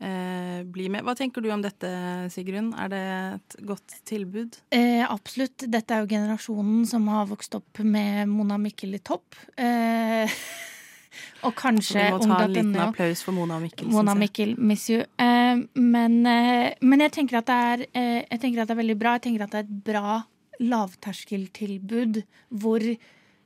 eh, 0.00 0.62
bli 0.64 0.88
med. 0.92 1.04
Hva 1.06 1.16
tenker 1.18 1.44
du 1.44 1.50
om 1.54 1.62
dette, 1.64 1.88
Sigrun? 2.32 2.72
Er 2.78 2.92
det 2.92 3.02
et 3.36 3.58
godt 3.68 3.98
tilbud? 4.08 4.60
Eh, 4.74 5.02
absolutt. 5.06 5.66
Dette 5.72 5.94
er 5.94 6.04
jo 6.04 6.10
generasjonen 6.10 6.86
som 6.88 7.08
har 7.12 7.28
vokst 7.30 7.56
opp 7.58 7.82
med 7.84 8.26
Mona 8.30 8.58
Mikkel 8.60 8.96
i 8.98 9.02
topp. 9.04 9.38
Eh, 9.56 10.38
og 11.46 11.56
kanskje 11.58 12.00
Vi 12.00 12.14
må 12.14 12.22
ta 12.24 12.40
en 12.44 12.54
liten 12.54 12.80
applaus 12.86 13.24
for 13.24 13.36
Mona 13.36 13.58
Mikkel. 13.62 13.90
Mona 13.92 14.16
Mikkel, 14.18 14.56
miss 14.58 14.88
you. 14.92 15.02
Eh, 15.02 15.60
men, 15.74 16.16
eh, 16.26 16.72
men 16.80 17.04
jeg, 17.06 17.14
tenker 17.18 17.40
at 17.40 17.50
det 17.50 17.60
er, 17.72 17.84
eh, 17.92 18.22
jeg 18.24 18.42
tenker 18.42 18.62
at 18.62 18.70
det 18.70 18.76
er 18.76 18.82
veldig 18.82 18.98
bra. 19.00 19.16
Jeg 19.18 19.28
tenker 19.28 19.46
at 19.46 19.54
det 19.54 19.62
er 19.62 19.68
et 19.68 19.84
bra 19.90 20.16
lavterskeltilbud 20.56 22.22
hvor, 22.56 22.80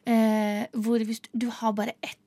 hvor 0.06 1.02
hvis 1.08 1.18
du, 1.24 1.28
du 1.42 1.46
har 1.50 1.72
bare 1.74 1.96
ett 2.06 2.20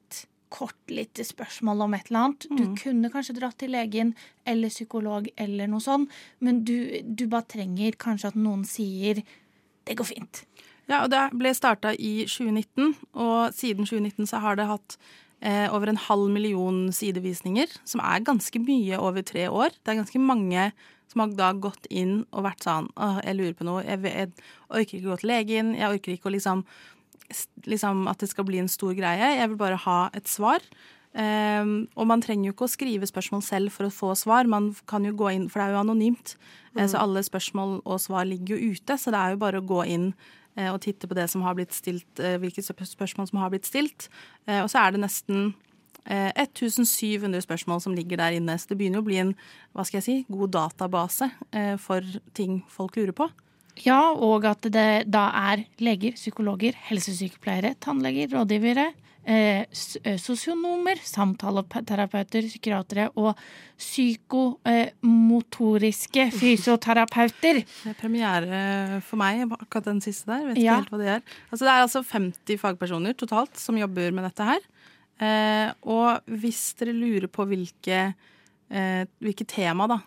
kort 0.54 0.92
lite 0.94 1.26
spørsmål 1.26 1.86
om 1.88 1.96
et 1.98 2.12
eller 2.12 2.28
annet. 2.28 2.46
Du 2.50 2.64
mm. 2.68 2.76
kunne 2.78 3.12
kanskje 3.14 3.36
dratt 3.40 3.58
til 3.62 3.74
legen 3.74 4.14
eller 4.50 4.74
psykolog 4.74 5.28
eller 5.38 5.72
noe 5.72 5.84
sånt, 5.84 6.14
men 6.44 6.62
du, 6.68 6.78
du, 7.04 7.26
bare 7.32 7.50
trenger 7.56 7.98
kanskje 8.00 8.34
at 8.34 8.40
noen 8.40 8.64
sier 8.68 9.24
'det 9.84 9.98
går 10.00 10.08
fint'. 10.08 10.46
Ja, 10.88 11.04
og 11.04 11.12
det 11.12 11.22
ble 11.40 11.54
starta 11.56 11.94
i 11.96 12.26
2019, 12.28 12.96
og 13.16 13.54
siden 13.56 13.88
2019 13.88 14.28
så 14.28 14.40
har 14.44 14.56
det 14.60 14.68
hatt 14.68 14.98
eh, 15.42 15.68
over 15.74 15.90
en 15.90 16.00
halv 16.00 16.30
million 16.30 16.92
sidevisninger, 16.92 17.68
som 17.86 18.04
er 18.04 18.24
ganske 18.24 18.60
mye 18.60 19.00
over 19.00 19.22
tre 19.22 19.48
år. 19.50 19.72
Det 19.84 19.92
er 19.92 20.02
ganske 20.04 20.20
mange 20.20 20.72
som 21.08 21.24
har 21.24 21.36
da 21.38 21.52
gått 21.54 21.88
inn 21.90 22.24
og 22.32 22.46
vært 22.48 22.66
sånn 22.66 22.90
Åh, 22.98 23.20
jeg 23.24 23.38
lurer 23.38 23.54
på 23.58 23.68
noe, 23.68 23.84
jeg, 23.86 24.02
jeg 24.08 24.32
orker 24.70 24.98
ikke 24.98 25.08
å 25.08 25.12
gå 25.12 25.20
til 25.22 25.32
legen, 25.34 25.74
jeg 25.78 25.98
orker 25.98 26.16
ikke 26.16 26.32
å 26.32 26.36
liksom 26.36 26.64
liksom, 27.70 28.08
at 28.12 28.20
det 28.24 28.30
skal 28.32 28.48
bli 28.48 28.60
en 28.62 28.72
stor 28.72 28.94
greie. 28.98 29.36
Jeg 29.38 29.50
vil 29.52 29.60
bare 29.60 29.80
ha 29.86 30.00
et 30.18 30.30
svar. 30.30 30.64
Um, 31.14 31.86
og 31.94 32.08
man 32.10 32.24
trenger 32.26 32.48
jo 32.48 32.54
ikke 32.56 32.66
å 32.66 32.74
skrive 32.74 33.06
spørsmål 33.06 33.44
selv 33.46 33.74
for 33.76 33.86
å 33.86 33.94
få 33.94 34.14
svar. 34.18 34.50
Man 34.50 34.72
kan 34.90 35.06
jo 35.06 35.14
gå 35.18 35.30
inn, 35.36 35.50
For 35.50 35.62
det 35.62 35.68
er 35.68 35.76
jo 35.76 35.84
anonymt, 35.84 36.36
eh, 36.74 36.82
mm. 36.82 36.88
så 36.90 37.04
alle 37.04 37.22
spørsmål 37.22 37.84
og 37.86 38.00
svar 38.02 38.26
ligger 38.26 38.58
jo 38.58 38.74
ute. 38.74 38.98
Så 38.98 39.14
det 39.14 39.20
er 39.20 39.36
jo 39.36 39.44
bare 39.44 39.62
å 39.62 39.68
gå 39.68 39.84
inn 39.86 40.08
uh, 40.58 40.72
og 40.74 40.82
titte 40.82 41.08
på 41.08 41.18
det 41.18 41.28
som 41.30 41.46
har 41.46 41.54
blitt 41.60 41.74
stilt, 41.74 42.10
uh, 42.18 42.40
hvilke 42.42 42.66
spørsmål 42.66 43.30
som 43.30 43.44
har 43.44 43.54
blitt 43.54 43.70
stilt. 43.70 44.10
Uh, 44.50 44.64
og 44.64 44.72
så 44.74 44.82
er 44.82 44.96
det 44.96 45.06
nesten 45.06 45.54
1700 46.04 47.40
spørsmål 47.46 47.80
som 47.80 47.94
ligger 47.96 48.20
der 48.20 48.36
inne. 48.36 48.58
Så 48.60 48.68
det 48.68 48.76
begynner 48.82 49.00
jo 49.00 49.06
å 49.06 49.08
bli 49.08 49.22
en 49.22 49.30
hva 49.72 49.86
skal 49.88 50.02
jeg 50.02 50.04
si, 50.04 50.16
god 50.28 50.52
database 50.52 51.30
for 51.80 52.04
ting 52.36 52.58
folk 52.68 52.98
lurer 53.00 53.16
på. 53.16 53.30
Ja, 53.82 54.14
og 54.14 54.46
at 54.46 54.62
det 54.70 55.10
da 55.10 55.32
er 55.54 55.64
leger, 55.82 56.14
psykologer, 56.18 56.74
helsesykepleiere, 56.90 57.74
tannleger, 57.82 58.28
rådgivere, 58.36 58.94
eh, 59.26 59.66
eh 59.66 60.20
sosionomer, 60.22 60.96
samtaleterapeuter, 61.02 62.42
psykiatere 62.48 63.10
og 63.16 63.36
psykomotoriske 63.78 66.22
eh, 66.22 66.32
fysioterapeuter. 66.32 67.54
Det 67.66 67.90
er 67.90 67.94
premiere 68.00 69.02
for 69.02 69.16
meg, 69.18 69.52
akkurat 69.58 69.86
den 69.90 70.02
siste 70.02 70.26
der. 70.30 70.46
Vet 70.48 70.58
ikke 70.58 70.70
ja. 70.70 70.76
helt 70.78 70.90
hva 70.94 70.98
det 71.02 71.10
er. 71.18 71.22
Altså, 71.50 71.66
det 71.66 71.74
er 71.74 71.82
altså 71.88 72.04
50 72.14 72.58
fagpersoner 72.62 73.14
totalt 73.18 73.58
som 73.58 73.78
jobber 73.78 74.12
med 74.12 74.24
dette 74.30 74.44
her. 74.54 74.62
Eh, 75.22 75.70
og 75.90 76.24
hvis 76.42 76.72
dere 76.80 76.96
lurer 76.96 77.30
på 77.32 77.46
hvilke, 77.50 78.00
eh, 78.70 79.04
hvilke 79.22 79.46
tema 79.48 79.88
da, 79.88 80.00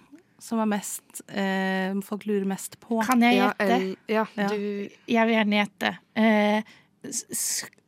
som 0.42 0.60
er 0.60 0.68
mest 0.68 1.22
eh, 1.28 1.94
folk 2.04 2.26
lurer 2.28 2.46
mest 2.48 2.78
på. 2.82 3.00
Kan 3.06 3.24
jeg 3.24 3.38
gjette? 3.40 3.78
Ja, 4.12 4.26
ja, 4.36 4.48
du 4.52 4.88
Jeg 5.08 5.28
vil 5.28 5.36
gjerne 5.38 5.62
gjette. 5.62 5.92
Eh, 6.18 6.74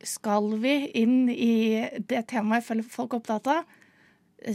skal 0.07 0.51
vi 0.61 0.75
inn 1.01 1.29
i 1.29 1.55
det 2.09 2.25
temaet 2.31 2.61
jeg 2.61 2.69
føler 2.69 2.93
folk 2.97 3.13
er 3.13 3.21
opptatt 3.21 3.49
av? 3.51 3.79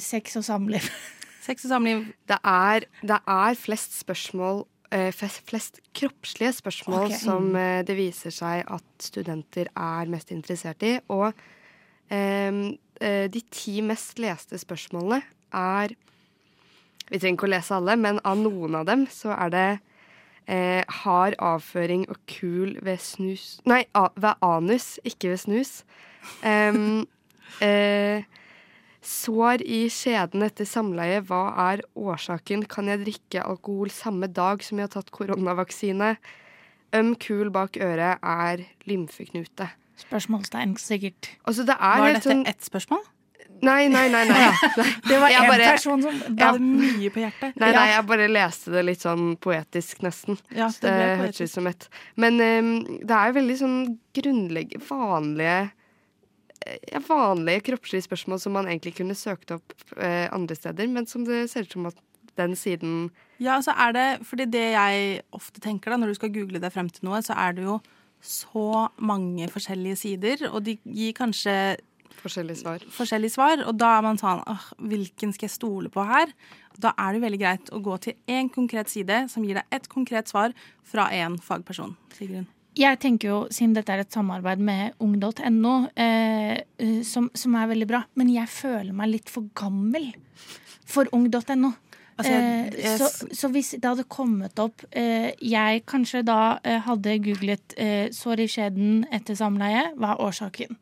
Sex 0.01 0.39
og 0.41 0.47
samliv. 0.47 0.87
Sex 1.47 1.67
og 1.67 1.75
samliv. 1.75 2.07
Det 2.29 2.39
er, 2.41 2.87
det 3.05 3.19
er 3.21 3.59
flest 3.61 3.99
spørsmål 4.01 4.65
eh, 4.95 5.11
flest 5.13 5.81
kroppslige 5.97 6.55
spørsmål 6.61 7.11
okay. 7.11 7.19
som 7.21 7.51
eh, 7.57 7.83
det 7.87 7.97
viser 7.99 8.35
seg 8.35 8.65
at 8.71 8.87
studenter 9.03 9.71
er 9.75 10.11
mest 10.13 10.33
interessert 10.35 10.83
i. 10.87 10.97
Og 11.13 11.31
ehm, 12.15 12.77
eh, 13.01 13.27
de 13.31 13.45
ti 13.53 13.81
mest 13.85 14.19
leste 14.23 14.59
spørsmålene 14.61 15.23
er 15.55 15.97
vi 17.11 17.21
trenger 17.21 17.39
ikke 17.39 17.49
å 17.49 17.55
lese 17.55 17.75
alle, 17.77 17.97
men 18.01 18.21
av 18.25 18.39
noen 18.41 18.79
av 18.81 18.87
dem 18.89 19.05
så 19.13 19.35
er 19.37 19.53
det 19.53 19.67
eh, 20.47 20.85
hard 21.03 21.37
avføring 21.43 22.07
og 22.13 22.21
kul 22.31 22.77
ved 22.85 23.03
snus 23.03 23.59
Nei, 23.69 23.85
a, 23.97 24.09
ved 24.17 24.41
anus, 24.45 24.95
ikke 25.05 25.35
ved 25.35 25.43
snus. 25.45 25.75
Um, 26.45 27.05
eh, 27.65 28.25
Sår 29.05 29.61
i 29.69 29.83
skjeden 29.93 30.47
etter 30.47 30.65
samleie, 30.65 31.19
hva 31.29 31.51
er 31.67 31.83
årsaken? 31.93 32.63
Kan 32.73 32.89
jeg 32.89 33.03
drikke 33.03 33.43
alkohol 33.45 33.91
samme 33.93 34.31
dag 34.33 34.65
som 34.65 34.81
jeg 34.81 34.89
har 34.89 34.95
tatt 34.95 35.13
koronavaksine? 35.13 36.15
Øm 36.97 37.13
kul 37.21 37.51
bak 37.53 37.77
øret 37.85 38.23
er 38.23 38.65
lymfeknute. 38.89 39.69
Spørsmålstegn, 40.01 40.79
sikkert. 40.81 41.35
Altså, 41.45 41.67
det 41.69 41.77
er 41.77 42.01
Var 42.01 42.17
dette 42.17 42.31
sånn 42.31 42.47
ett 42.49 42.65
spørsmål? 42.65 43.05
Nei, 43.65 43.89
nei, 43.93 44.07
nei. 44.13 44.25
nei. 44.29 44.41
nei. 44.79 44.89
Det 45.09 45.21
var 45.23 45.35
én 45.35 45.47
en 45.49 45.63
person 45.63 46.05
som 46.05 46.19
hadde 46.39 46.63
mye 46.65 47.13
på 47.15 47.23
hjertet. 47.23 47.57
Nei, 47.61 47.71
nei, 47.77 47.87
jeg 47.93 48.07
bare 48.11 48.29
leste 48.33 48.75
det 48.75 48.85
litt 48.89 49.05
sånn 49.05 49.35
poetisk, 49.43 50.03
nesten. 50.07 50.41
Ja, 50.55 50.69
Det, 50.69 50.91
det 50.91 51.15
hørtes 51.23 51.49
ut 51.49 51.55
som 51.55 51.71
et 51.71 51.89
Men 52.21 52.41
um, 52.41 52.75
det 53.01 53.15
er 53.15 53.33
jo 53.33 53.39
veldig 53.41 53.59
sånn 53.63 53.81
grunnlegg... 54.17 54.77
Vanlige 54.85 55.63
ja, 56.65 57.01
vanlige 57.05 57.61
kroppslige 57.61 58.07
spørsmål 58.07 58.41
som 58.41 58.55
man 58.57 58.69
egentlig 58.71 58.95
kunne 58.97 59.17
søkt 59.19 59.53
opp 59.53 59.75
eh, 59.99 60.33
andre 60.33 60.57
steder, 60.57 60.89
men 60.89 61.05
som 61.07 61.27
det 61.27 61.43
ser 61.53 61.67
ut 61.67 61.75
som 61.77 61.89
at 61.91 61.99
den 62.39 62.57
siden 62.59 63.11
Ja, 63.39 63.55
altså 63.55 63.75
er 63.79 63.93
det 63.95 64.07
Fordi 64.27 64.47
det 64.51 64.65
jeg 64.73 65.21
ofte 65.33 65.61
tenker 65.61 65.93
da, 65.93 65.99
når 66.01 66.15
du 66.15 66.19
skal 66.19 66.33
google 66.35 66.63
deg 66.63 66.73
frem 66.73 66.89
til 66.91 67.07
noe, 67.09 67.21
så 67.23 67.37
er 67.39 67.55
det 67.57 67.67
jo 67.67 67.79
så 68.25 68.89
mange 69.05 69.51
forskjellige 69.53 69.97
sider, 70.01 70.47
og 70.49 70.65
de 70.65 70.79
gir 70.85 71.13
kanskje 71.13 71.77
Forskjellige 72.23 72.63
svar. 72.63 72.85
forskjellige 72.97 73.35
svar, 73.35 73.63
og 73.69 73.77
da 73.81 73.99
er 73.99 74.03
man 74.07 74.19
sånn 74.21 74.43
åh, 74.49 74.67
hvilken 74.79 75.35
skal 75.35 75.49
jeg 75.49 75.55
stole 75.57 75.93
på 75.93 76.05
her? 76.09 76.33
Da 76.81 76.95
er 76.99 77.15
det 77.15 77.23
veldig 77.25 77.41
greit 77.41 77.71
å 77.75 77.83
gå 77.85 77.99
til 78.03 78.17
én 78.31 78.51
konkret 78.53 78.91
side 78.91 79.25
som 79.31 79.45
gir 79.45 79.61
deg 79.61 79.65
ett 79.75 79.89
konkret 79.89 80.31
svar 80.31 80.55
fra 80.83 81.11
én 81.13 81.39
fagperson. 81.43 81.97
Sigrun. 82.17 82.47
Jeg 82.75 82.99
tenker 82.99 83.29
jo, 83.29 83.39
Siden 83.55 83.75
dette 83.77 83.93
er 83.95 84.03
et 84.03 84.15
samarbeid 84.15 84.59
med 84.59 84.97
ung.no, 84.99 85.75
eh, 85.95 86.59
eh, 86.59 87.01
som, 87.07 87.29
som 87.35 87.55
er 87.55 87.71
veldig 87.71 87.87
bra, 87.87 88.03
men 88.19 88.33
jeg 88.35 88.51
føler 88.51 88.93
meg 88.97 89.13
litt 89.13 89.31
for 89.31 89.47
gammel 89.55 90.11
for 90.85 91.07
ung.no. 91.15 91.71
Altså, 92.15 92.33
eh, 92.33 92.97
så, 92.99 93.09
så 93.35 93.49
hvis 93.51 93.73
det 93.75 93.89
hadde 93.89 94.05
kommet 94.07 94.61
opp 94.63 94.85
eh, 94.95 95.33
Jeg 95.43 95.81
kanskje 95.91 96.21
da 96.23 96.61
eh, 96.63 96.79
hadde 96.87 97.17
googlet 97.25 97.75
eh, 97.75 98.07
'sår 98.15 98.45
i 98.45 98.47
skjeden 98.51 99.01
etter 99.11 99.35
samleie'. 99.35 99.97
Hva 99.99 100.13
er 100.13 100.23
årsaken? 100.23 100.79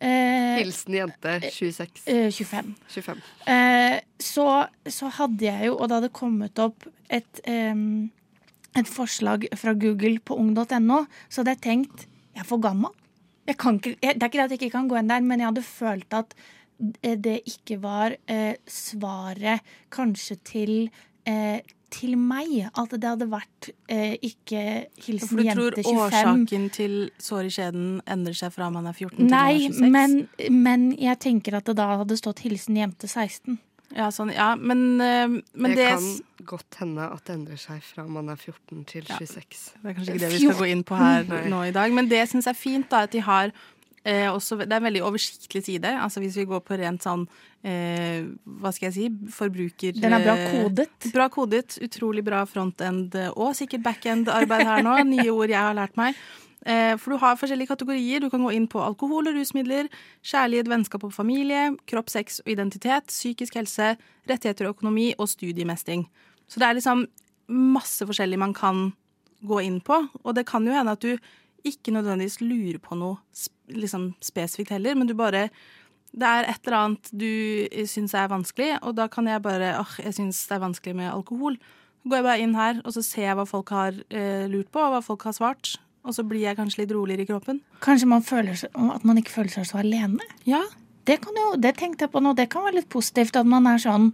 Eh, 0.00 0.58
Hilsen 0.60 0.94
jente 0.94 1.38
26. 1.50 2.04
eh, 2.06 2.28
25. 2.30 2.74
25. 2.88 3.22
Eh, 3.50 3.96
så, 4.22 4.46
så 4.86 5.10
hadde 5.18 5.48
jeg 5.48 5.70
jo, 5.70 5.78
og 5.78 5.88
det 5.88 5.98
hadde 5.98 6.12
kommet 6.14 6.62
opp 6.62 6.86
et, 7.08 7.40
et 7.48 8.90
forslag 8.90 9.48
fra 9.56 9.72
Google 9.74 10.20
på 10.20 10.36
ung.no, 10.38 11.04
så 11.28 11.40
hadde 11.40 11.56
jeg 11.56 11.64
tenkt 11.64 12.06
jeg 12.38 12.44
er 12.44 12.46
for 12.46 12.62
gammel. 12.62 12.94
Jeg 13.48 13.56
kan 13.58 13.80
ikke, 13.80 13.96
jeg, 13.98 14.14
det 14.14 14.22
er 14.22 14.30
ikke 14.30 14.38
det 14.38 14.44
at 14.44 14.52
jeg 14.54 14.60
ikke 14.60 14.76
kan 14.76 14.88
gå 14.90 14.98
inn 15.00 15.10
der, 15.10 15.24
men 15.26 15.40
jeg 15.40 15.48
hadde 15.48 15.64
følt 15.66 16.14
at 16.14 16.34
eh, 17.02 17.16
det 17.18 17.40
ikke 17.48 17.80
var 17.82 18.14
eh, 18.30 18.60
svaret 18.70 19.64
kanskje 19.94 20.36
til 20.46 20.74
eh, 21.26 21.58
til 21.92 22.16
meg. 22.20 22.68
At 22.78 22.92
det 22.94 23.04
hadde 23.04 23.28
vært 23.30 23.70
eh, 23.90 24.16
ikke 24.24 24.64
hilsen 25.04 25.42
jente 25.44 25.54
25'. 25.54 25.62
For 25.62 25.76
du 25.76 25.82
tror 25.82 25.84
25. 25.84 26.02
årsaken 26.02 26.66
til 26.74 26.98
sår 27.22 27.48
i 27.48 27.54
skjeden 27.54 27.88
endrer 28.08 28.36
seg 28.40 28.52
fra 28.54 28.68
man 28.74 28.90
er 28.90 28.96
14 28.96 29.16
til 29.16 29.24
man 29.24 29.32
Nei, 29.34 29.54
er 29.68 29.78
26? 29.78 29.94
men, 29.94 30.18
men 30.62 30.90
jeg 30.98 31.20
tenker 31.24 31.58
at 31.60 31.70
det 31.70 31.78
da 31.80 31.88
hadde 32.02 32.20
stått 32.20 32.44
hilsen 32.46 32.78
jente 32.80 33.10
16. 33.10 33.58
Ja, 33.96 34.10
sånn, 34.12 34.34
ja 34.34 34.50
men, 34.60 35.00
eh, 35.00 35.24
men 35.32 35.72
det, 35.72 35.80
det, 35.80 35.92
kan 35.96 36.48
godt 36.50 36.76
hende 36.82 37.06
at 37.08 37.24
det 37.24 37.38
endrer 37.38 37.60
seg 37.60 37.80
fra 37.86 38.04
man 38.04 38.28
er 38.28 38.36
14 38.36 38.84
til 38.90 39.08
26. 39.08 39.64
Det 39.80 39.88
er 39.88 39.96
kanskje 39.96 40.12
ikke 40.12 40.24
det 40.26 40.32
vi 40.34 40.42
skal 40.44 40.60
gå 40.60 40.68
inn 40.74 40.84
på 40.86 40.98
her 41.00 41.48
nå 41.48 41.64
i 41.70 41.74
dag. 41.74 41.94
Men 41.96 42.10
det 42.10 42.20
jeg 42.20 42.44
er 42.44 42.58
fint, 42.58 42.90
da, 42.92 43.06
at 43.08 43.16
de 43.16 43.24
har 43.24 43.54
eh, 44.04 44.26
også 44.30 44.58
Det 44.62 44.72
er 44.72 44.80
en 44.80 44.88
veldig 44.88 45.04
oversiktlig 45.06 45.64
side. 45.64 45.92
Altså 46.02 46.20
Hvis 46.20 46.36
vi 46.38 46.46
går 46.48 46.60
på 46.66 46.78
rent 46.80 47.04
sånn 47.04 47.26
eh, 47.62 48.26
Hva 48.60 48.72
skal 48.74 48.90
jeg 48.90 48.96
si? 48.96 49.06
Forbruker... 49.34 49.96
Den 49.98 50.16
er 50.16 50.26
bra 50.26 50.36
eh, 50.36 50.58
kodet. 50.58 50.90
Bra 51.14 51.28
kodet. 51.32 51.78
Utrolig 51.84 52.24
bra 52.26 52.44
frontend 52.48 53.14
eh, 53.18 53.30
og 53.34 53.56
sikkert 53.58 53.86
backend-arbeid 53.86 54.66
her 54.68 54.84
nå. 54.86 54.98
Nye 55.14 55.30
ord 55.32 55.54
jeg 55.54 55.60
har 55.60 55.76
lært 55.78 55.96
meg. 56.00 56.18
Eh, 56.66 56.94
For 56.98 57.14
du 57.14 57.22
har 57.22 57.38
forskjellige 57.40 57.72
kategorier. 57.72 58.20
Du 58.20 58.30
kan 58.30 58.42
gå 58.44 58.52
inn 58.56 58.68
på 58.70 58.82
alkohol 58.82 59.30
og 59.30 59.38
rusmidler, 59.38 59.88
kjærlighet, 60.26 60.68
vennskap 60.70 61.06
og 61.06 61.14
familie, 61.14 61.70
kropp, 61.88 62.10
sex 62.12 62.42
og 62.44 62.52
identitet, 62.52 63.08
psykisk 63.12 63.58
helse, 63.60 63.94
rettigheter 64.28 64.68
og 64.68 64.78
økonomi 64.78 65.12
og 65.18 65.30
studiemestring. 65.30 66.08
Så 66.48 66.60
det 66.60 66.68
er 66.68 66.78
liksom 66.80 67.06
masse 67.48 68.04
forskjellig 68.04 68.38
man 68.40 68.54
kan 68.56 68.90
gå 69.46 69.60
inn 69.64 69.78
på. 69.84 70.00
Og 70.24 70.34
det 70.36 70.46
kan 70.48 70.66
jo 70.66 70.74
hende 70.74 70.96
at 70.96 71.04
du 71.04 71.14
ikke 71.66 71.94
nødvendigvis 71.94 72.40
lurer 72.44 72.78
på 72.82 72.98
noe 72.98 73.18
liksom 73.68 74.12
spesifikt 74.24 74.72
heller, 74.76 74.96
men 74.98 75.08
du 75.08 75.14
bare 75.18 75.48
det 76.16 76.24
er 76.24 76.46
et 76.48 76.64
eller 76.64 76.78
annet 76.78 77.10
du 77.12 77.84
syns 77.88 78.14
er 78.16 78.30
vanskelig, 78.30 78.70
og 78.80 78.96
da 78.96 79.08
kan 79.12 79.28
jeg 79.28 79.42
bare 79.44 79.74
åh, 79.80 79.98
jeg 80.00 80.16
syns 80.16 80.40
det 80.48 80.56
er 80.56 80.64
vanskelig 80.64 80.96
med 80.96 81.10
alkohol. 81.12 81.58
Så 82.02 82.08
går 82.08 82.20
jeg 82.20 82.26
bare 82.28 82.44
inn 82.44 82.56
her, 82.56 82.80
og 82.84 82.94
så 82.94 83.02
ser 83.04 83.26
jeg 83.26 83.36
hva 83.36 83.44
folk 83.48 83.72
har 83.74 83.98
eh, 84.08 84.46
lurt 84.48 84.70
på, 84.72 84.80
og 84.80 84.94
hva 84.94 85.02
folk 85.04 85.26
har 85.28 85.36
svart. 85.36 85.74
Og 86.08 86.14
så 86.16 86.24
blir 86.24 86.46
jeg 86.46 86.56
kanskje 86.56 86.84
litt 86.84 86.94
roligere 86.96 87.26
i 87.26 87.28
kroppen. 87.28 87.60
Kanskje 87.84 88.08
man 88.08 88.24
føler 88.24 88.56
seg, 88.56 88.72
at 88.72 89.04
man 89.04 89.20
ikke 89.20 89.34
føler 89.34 89.52
seg 89.52 89.66
så 89.68 89.82
alene. 89.82 90.24
Ja. 90.48 90.62
Det, 91.08 91.18
kan 91.24 91.36
jo, 91.36 91.50
det 91.60 91.74
tenkte 91.80 92.06
jeg 92.06 92.14
på 92.14 92.22
nå. 92.24 92.32
Det 92.38 92.48
kan 92.52 92.64
være 92.64 92.78
litt 92.80 92.90
positivt 92.92 93.36
at 93.36 93.48
man 93.48 93.68
er 93.68 93.80
sånn 93.82 94.10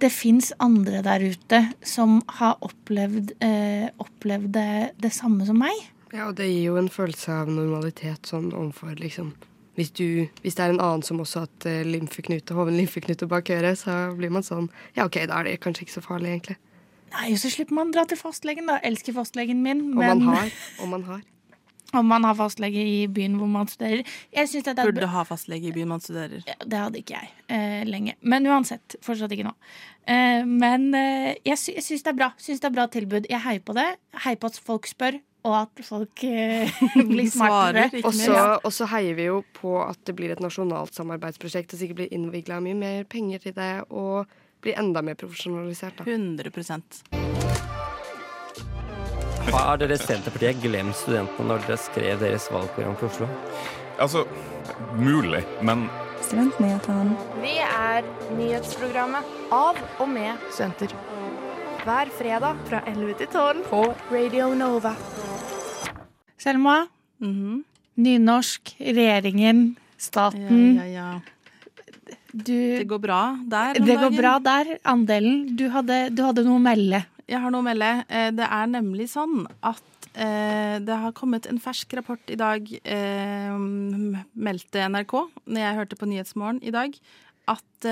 Det 0.00 0.08
fins 0.08 0.46
andre 0.64 1.02
der 1.04 1.20
ute 1.20 1.58
som 1.84 2.22
har 2.38 2.54
opplevd, 2.64 3.34
eh, 3.44 3.88
opplevd 4.00 4.52
det, 4.54 4.70
det 4.96 5.10
samme 5.12 5.44
som 5.44 5.58
meg. 5.60 5.76
Ja, 6.12 6.26
og 6.28 6.34
det 6.40 6.48
gir 6.50 6.72
jo 6.72 6.78
en 6.80 6.90
følelse 6.90 7.32
av 7.42 7.52
normalitet 7.52 8.26
sånn 8.30 8.50
overfor 8.50 8.98
liksom 8.98 9.34
hvis, 9.78 9.92
du, 9.96 10.26
hvis 10.42 10.56
det 10.58 10.64
er 10.64 10.74
en 10.74 10.82
annen 10.82 11.04
som 11.06 11.20
også 11.22 11.40
har 11.40 11.46
hatt 11.46 11.66
eh, 11.70 11.84
lymfeknute, 11.86 12.52
hoven 12.58 12.76
lymfeknute 12.76 13.28
bak 13.30 13.48
øret, 13.54 13.78
så 13.80 14.10
blir 14.18 14.32
man 14.34 14.44
sånn 14.44 14.66
Ja, 14.96 15.06
OK, 15.06 15.22
da 15.30 15.38
er 15.40 15.46
det 15.46 15.60
kanskje 15.64 15.86
ikke 15.86 15.94
så 15.94 16.02
farlig, 16.04 16.34
egentlig. 16.34 16.58
Nei, 17.14 17.34
Så 17.40 17.50
slipper 17.54 17.78
man 17.78 17.92
dra 17.94 18.04
til 18.06 18.18
fastlegen, 18.20 18.68
da. 18.70 18.78
Elsker 18.86 19.14
fastlegen 19.16 19.62
min. 19.64 19.86
Om 19.92 20.02
Men 20.02 20.24
man 20.24 20.34
har. 20.36 20.50
Om 20.84 20.96
man 20.96 21.06
har. 21.08 21.22
om 21.92 22.06
man 22.06 22.22
har 22.22 22.36
fastlege 22.38 22.82
i 22.86 23.06
byen 23.10 23.32
hvor 23.34 23.48
man 23.50 23.66
studerer. 23.66 24.04
Jeg 24.30 24.48
synes 24.48 24.68
er 24.68 24.76
Burde 24.78 25.08
ha 25.10 25.24
fastlege 25.26 25.68
i 25.68 25.72
byen 25.74 25.88
man 25.90 26.00
studerer. 26.00 26.44
Det 26.44 26.78
hadde 26.78 27.00
ikke 27.00 27.16
jeg 27.16 27.32
eh, 27.48 27.82
lenge. 27.88 28.14
Men 28.20 28.46
uansett, 28.46 28.94
fortsatt 29.02 29.32
ikke 29.34 29.48
nå. 29.48 29.54
Eh, 30.06 30.44
men 30.46 30.94
eh, 30.94 31.32
jeg, 31.42 31.58
sy 31.58 31.74
jeg 31.74 31.86
syns 31.88 32.06
det 32.06 32.12
er 32.12 32.20
bra. 32.20 32.30
Synes 32.38 32.62
det 32.62 32.68
er 32.70 32.76
bra 32.76 32.86
tilbud. 32.86 33.26
Jeg 33.32 33.42
heier 33.42 33.64
på 33.66 33.74
det. 33.74 33.88
Heier 34.22 34.38
på 34.38 34.52
at 34.52 34.60
folk 34.70 34.86
spør, 34.86 35.18
og 35.44 35.54
at 35.62 35.82
folk 35.86 36.24
eh, 36.24 36.70
blir 37.12 37.30
smartere. 37.30 37.88
Og 38.04 38.14
så 38.14 38.32
Ja. 38.32 38.58
og 38.62 38.72
så 38.72 38.88
heier 38.92 39.14
vi 39.18 39.28
jo 39.30 39.42
på 39.56 39.76
at 39.84 39.98
det 40.06 40.16
blir 40.18 40.32
et 40.34 40.42
nasjonalt 40.44 40.94
samarbeidsprosjekt, 40.96 41.74
og 41.74 41.80
sikkert 41.80 42.02
blir 42.02 42.14
innvikla 42.14 42.60
mye 42.64 42.76
mer 42.78 43.04
penger 43.04 43.38
til 43.46 43.56
det, 43.56 43.72
og 43.90 44.26
blir 44.60 44.78
enda 44.78 45.02
mer 45.02 45.14
profesjonalisert. 45.14 45.96
da. 45.98 46.04
100 46.04 46.50
Har 49.50 49.76
dere 49.80 49.96
Senterpartiet 49.98 50.60
glemt 50.62 50.94
studentene 50.96 51.48
når 51.48 51.64
dere 51.66 51.80
skrev 51.80 52.20
deres 52.20 52.50
valgprogram 52.52 52.96
for 53.00 53.08
Oslo? 53.08 53.28
Altså, 53.98 54.26
mulig, 54.96 55.44
men 55.62 55.88
Studentnyhetene. 56.20 57.16
Vi 57.42 57.56
er 57.64 58.04
nyhetsprogrammet 58.36 59.24
av 59.56 59.80
og 59.98 60.08
med 60.12 60.36
studenter. 60.52 60.92
Hver 61.80 62.12
fredag 62.12 62.60
fra 62.68 62.82
11 62.86 63.14
til 63.22 63.30
12 63.32 63.64
på 63.70 63.82
Radio 64.12 64.52
Nova. 64.54 64.92
Selma. 66.40 66.86
Mhm. 67.20 67.60
Nynorsk, 68.00 68.74
regjeringen, 68.80 69.74
staten. 70.00 70.60
Ja, 70.78 70.84
ja, 70.84 71.04
ja. 71.12 71.20
Du, 72.32 72.54
Det 72.78 72.86
går 72.88 73.00
bra 73.02 73.20
der 73.42 73.74
det 73.74 73.96
går 73.98 74.14
bra 74.14 74.38
der. 74.38 74.78
Andelen. 74.86 75.56
Du 75.58 75.66
hadde, 75.68 76.14
du 76.14 76.22
hadde 76.22 76.44
noe 76.46 76.60
å 76.60 76.62
melde. 76.62 77.02
Jeg 77.28 77.42
har 77.42 77.50
noe 77.50 77.60
å 77.62 77.66
melde. 77.66 77.90
Eh, 78.08 78.30
Det 78.30 78.46
er 78.46 78.70
nemlig 78.70 79.08
sånn 79.10 79.44
at 79.62 79.82
eh, 80.14 80.78
det 80.78 80.96
har 81.02 81.12
kommet 81.12 81.46
en 81.50 81.58
fersk 81.62 81.92
rapport 81.98 82.22
i 82.30 82.38
dag, 82.38 82.66
eh, 82.84 83.58
meldte 84.34 84.86
NRK, 84.88 85.14
når 85.46 85.60
jeg 85.66 85.78
hørte 85.80 85.98
på 85.98 86.08
Nyhetsmorgen 86.10 86.62
i 86.62 86.70
dag, 86.74 86.94
at 87.50 87.86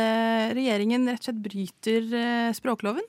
regjeringen 0.54 1.08
rett 1.08 1.18
og 1.18 1.28
slett 1.32 1.42
bryter 1.42 2.02
språkloven. 2.54 3.02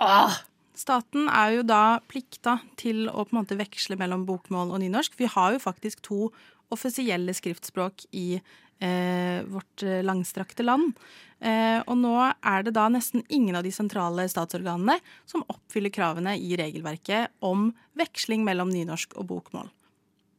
språkloven. 0.00 0.32
Staten 0.78 1.28
er 1.28 1.58
jo 1.58 1.64
da 1.68 2.00
plikta 2.08 2.56
til 2.80 3.04
å 3.10 3.26
på 3.26 3.34
en 3.34 3.42
måte 3.42 3.58
veksle 3.58 3.98
mellom 4.00 4.24
bokmål 4.28 4.72
og 4.72 4.80
nynorsk. 4.80 5.18
Vi 5.20 5.28
har 5.28 5.52
jo 5.54 5.60
faktisk 5.62 6.00
to 6.06 6.30
offisielle 6.72 7.34
skriftspråk 7.36 8.06
i 8.16 8.38
eh, 8.38 9.44
vårt 9.52 9.84
eh, 9.84 10.00
langstrakte 10.06 10.64
land. 10.64 10.96
Eh, 11.42 11.82
og 11.84 11.98
nå 12.00 12.14
er 12.22 12.64
det 12.64 12.72
da 12.78 12.86
nesten 12.92 13.24
ingen 13.28 13.58
av 13.58 13.66
de 13.66 13.74
sentrale 13.74 14.24
statsorganene 14.30 14.96
som 15.28 15.44
oppfyller 15.52 15.92
kravene 15.92 16.38
i 16.40 16.56
regelverket 16.56 17.34
om 17.44 17.70
veksling 17.98 18.46
mellom 18.46 18.72
nynorsk 18.72 19.18
og 19.20 19.28
bokmål. 19.34 19.68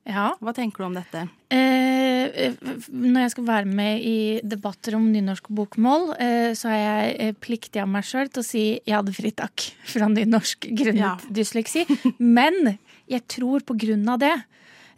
Ja. 0.09 0.33
Hva 0.43 0.51
tenker 0.55 0.83
du 0.83 0.87
om 0.89 0.95
dette? 0.97 1.21
Eh, 1.53 2.53
når 2.91 3.21
jeg 3.23 3.31
skal 3.35 3.45
være 3.47 3.69
med 3.69 4.01
i 4.03 4.15
debatter 4.43 4.97
om 4.97 5.05
nynorsk 5.13 5.47
og 5.51 5.55
bokmål, 5.61 6.09
eh, 6.19 6.49
så 6.59 6.71
er 6.73 6.79
jeg 6.81 7.13
eh, 7.23 7.35
pliktig 7.39 7.79
av 7.83 7.87
meg 7.91 8.03
sjøl 8.07 8.27
til 8.33 8.43
å 8.43 8.47
si 8.47 8.63
jeg 8.83 8.97
hadde 8.97 9.13
fritak 9.15 9.67
fra 9.93 10.09
nynorsk 10.11 10.67
grunnet 10.75 10.99
Ja. 11.03 11.13
dysleksi. 11.31 11.85
Men 12.19 12.75
jeg 13.07 13.23
tror 13.31 13.63
på 13.67 13.77
grunn 13.79 14.07
av 14.11 14.19
det 14.23 14.33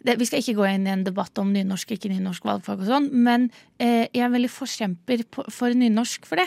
det, 0.06 0.18
Vi 0.20 0.26
skal 0.28 0.38
ikke 0.42 0.54
gå 0.60 0.66
inn 0.70 0.84
i 0.86 0.90
en 0.92 1.02
debatt 1.02 1.34
om 1.42 1.48
nynorsk 1.50 1.90
ikke 1.96 2.10
nynorsk 2.12 2.44
valgfag 2.46 2.82
og 2.84 2.86
sånn, 2.86 3.06
men 3.10 3.48
eh, 3.82 4.04
jeg 4.14 4.22
er 4.22 4.30
veldig 4.30 4.50
forkjemper 4.54 5.24
på, 5.34 5.42
for 5.50 5.74
nynorsk 5.74 6.28
for 6.28 6.38
det. 6.38 6.46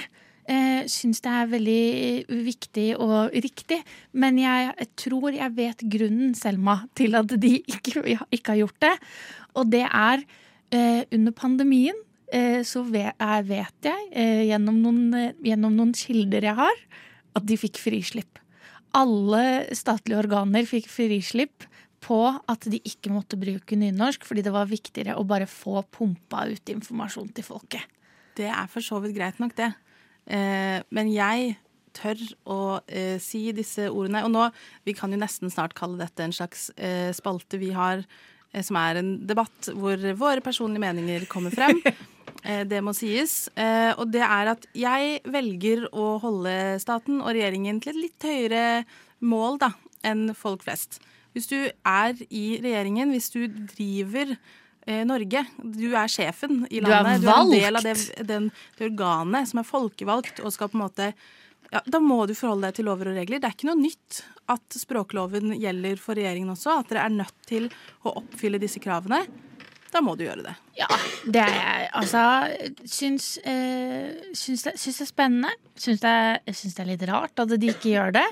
Eh, 0.49 0.87
Syns 0.89 1.21
det 1.21 1.29
er 1.29 1.49
veldig 1.51 2.41
viktig 2.47 2.87
og 2.97 3.35
riktig. 3.45 3.79
Men 4.17 4.39
jeg, 4.41 4.89
tror 4.97 5.35
jeg 5.35 5.55
vet 5.57 5.85
grunnen, 5.95 6.33
Selma, 6.37 6.81
til 6.97 7.17
at 7.19 7.33
de 7.41 7.59
ikke, 7.61 8.01
ikke 8.33 8.55
har 8.55 8.61
gjort 8.63 8.79
det. 8.85 8.95
Og 9.59 9.69
det 9.69 9.85
er 9.85 10.23
eh, 10.73 11.03
under 11.13 11.35
pandemien 11.37 11.97
eh, 12.33 12.61
så 12.65 12.83
vet, 12.87 13.17
vet 13.45 13.89
jeg, 13.91 14.09
eh, 14.11 14.45
gjennom 14.49 14.79
noen, 14.81 15.01
eh, 15.17 15.33
gjennom 15.51 15.75
noen 15.77 15.93
kilder 15.97 16.49
jeg 16.49 16.57
har, 16.57 16.85
at 17.37 17.45
de 17.45 17.57
fikk 17.59 17.77
frislipp. 17.81 18.41
Alle 18.97 19.69
statlige 19.77 20.17
organer 20.23 20.65
fikk 20.65 20.89
frislipp 20.89 21.67
på 22.01 22.23
at 22.31 22.65
de 22.71 22.79
ikke 22.87 23.11
måtte 23.13 23.37
bruke 23.37 23.77
nynorsk, 23.77 24.23
fordi 24.25 24.45
det 24.45 24.53
var 24.55 24.69
viktigere 24.69 25.17
å 25.19 25.27
bare 25.27 25.49
få 25.49 25.83
pumpa 25.93 26.47
ut 26.49 26.73
informasjon 26.73 27.29
til 27.35 27.45
folket. 27.45 27.85
Det 28.39 28.47
er 28.49 28.69
for 28.71 28.81
så 28.81 29.01
vidt 29.03 29.17
greit 29.17 29.41
nok, 29.41 29.53
det. 29.59 29.73
Eh, 30.29 30.79
men 30.95 31.11
jeg 31.13 31.57
tør 31.97 32.21
å 32.49 32.59
eh, 32.87 33.17
si 33.21 33.49
disse 33.55 33.89
ordene. 33.89 34.23
Og 34.27 34.33
nå, 34.33 34.49
vi 34.87 34.95
kan 34.97 35.11
jo 35.13 35.19
nesten 35.19 35.51
snart 35.53 35.75
kalle 35.77 35.99
dette 36.01 36.25
en 36.25 36.35
slags 36.35 36.69
eh, 36.77 37.09
spalte 37.15 37.59
vi 37.61 37.73
har, 37.75 38.05
som 38.65 38.79
er 38.81 38.97
en 38.97 39.11
debatt 39.29 39.67
hvor 39.77 39.99
våre 40.17 40.41
personlige 40.41 40.81
meninger 40.81 41.27
kommer 41.29 41.53
frem. 41.53 41.83
Eh, 42.43 42.63
det 42.67 42.81
må 42.85 42.93
sies. 42.95 43.49
Eh, 43.59 43.91
og 43.99 44.13
det 44.13 44.23
er 44.23 44.53
at 44.53 44.65
jeg 44.77 45.19
velger 45.27 45.87
å 45.91 46.13
holde 46.23 46.53
staten 46.79 47.19
og 47.19 47.33
regjeringen 47.35 47.81
til 47.83 47.95
et 47.95 48.03
litt 48.05 48.27
høyere 48.29 48.63
mål 49.19 49.59
da, 49.63 49.73
enn 50.07 50.29
folk 50.37 50.63
flest. 50.63 51.01
Hvis 51.35 51.49
du 51.51 51.57
er 51.67 52.15
i 52.29 52.45
regjeringen, 52.63 53.11
hvis 53.13 53.29
du 53.33 53.43
driver 53.49 54.33
Norge, 55.07 55.43
du 55.57 55.89
er 55.93 56.11
sjefen 56.11 56.63
i 56.69 56.81
Du 56.81 56.89
er 56.89 57.03
landet, 57.03 57.25
du 57.25 57.29
er, 57.29 57.41
en 57.41 57.53
del 57.53 57.79
av 57.79 57.85
det, 57.85 57.95
den, 58.27 58.49
det 58.77 58.89
organet 58.89 59.51
som 59.51 59.61
er 59.61 59.67
folkevalgt 59.67 60.41
og 60.43 60.53
skal 60.55 60.71
på 60.71 60.79
en 60.79 60.85
måte 60.85 61.11
ja, 61.69 61.81
Da 61.85 62.01
må 62.01 62.23
du 62.25 62.33
forholde 62.37 62.69
deg 62.69 62.79
til 62.79 62.89
lover 62.89 63.11
og 63.11 63.19
regler. 63.19 63.41
Det 63.41 63.49
er 63.49 63.57
ikke 63.57 63.69
noe 63.69 63.77
nytt 63.77 64.23
at 64.49 64.79
språkloven 64.79 65.53
gjelder 65.59 66.01
for 66.01 66.17
regjeringen 66.17 66.55
også, 66.55 66.79
at 66.81 66.89
dere 66.89 67.05
er 67.05 67.13
nødt 67.19 67.45
til 67.49 67.69
å 68.01 68.15
oppfylle 68.23 68.61
disse 68.61 68.81
kravene. 68.81 69.21
Da 69.89 70.01
må 70.05 70.13
du 70.17 70.23
gjøre 70.25 70.45
det. 70.45 70.55
Ja, 70.77 70.87
det 71.25 71.41
er 71.41 71.55
jeg. 71.55 71.85
Altså, 71.97 72.23
syns, 72.85 73.29
øh, 73.41 74.33
syns, 74.37 74.65
det, 74.67 74.75
syns 74.77 74.99
det 75.01 75.05
er 75.05 75.09
spennende. 75.09 75.53
Syns 75.79 76.03
det, 76.03 76.17
syns 76.53 76.77
det 76.77 76.83
er 76.83 76.89
litt 76.91 77.05
rart 77.09 77.41
at 77.41 77.53
de 77.55 77.71
ikke 77.73 77.93
gjør 77.95 78.17
det. 78.19 78.25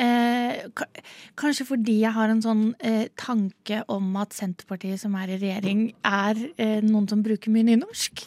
Eh, 0.00 0.64
kanskje 1.38 1.66
fordi 1.68 2.00
jeg 2.00 2.14
har 2.16 2.32
en 2.32 2.42
sånn 2.42 2.64
eh, 2.82 3.06
tanke 3.20 3.82
om 3.92 4.08
at 4.18 4.34
Senterpartiet 4.34 4.98
som 5.02 5.14
er 5.20 5.34
i 5.34 5.38
regjering, 5.38 5.86
er 6.02 6.40
eh, 6.58 6.80
noen 6.82 7.06
som 7.10 7.22
bruker 7.22 7.54
mye 7.54 7.68
nynorsk. 7.68 8.24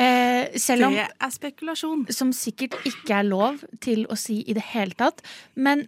Eh, 0.00 0.56
selv 0.60 0.90
om 0.90 0.96
Det 0.96 1.08
er 1.08 1.34
spekulasjon. 1.34 2.06
Som 2.12 2.34
sikkert 2.36 2.76
ikke 2.88 3.20
er 3.22 3.28
lov 3.28 3.64
til 3.80 4.06
å 4.08 4.18
si 4.20 4.42
i 4.44 4.56
det 4.56 4.64
hele 4.74 4.96
tatt. 4.96 5.24
Men 5.56 5.86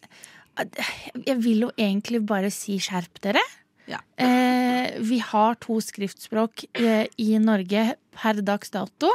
jeg 1.24 1.38
vil 1.40 1.66
jo 1.66 1.72
egentlig 1.80 2.24
bare 2.28 2.50
si 2.52 2.78
skjerp 2.82 3.20
dere. 3.24 3.44
Eh, 4.16 4.98
vi 5.04 5.18
har 5.20 5.56
to 5.61 5.78
skriftspråk 5.85 6.64
i 7.20 7.30
Norge 7.42 7.96
per 8.16 8.40
dags 8.44 8.72
dato. 8.72 9.11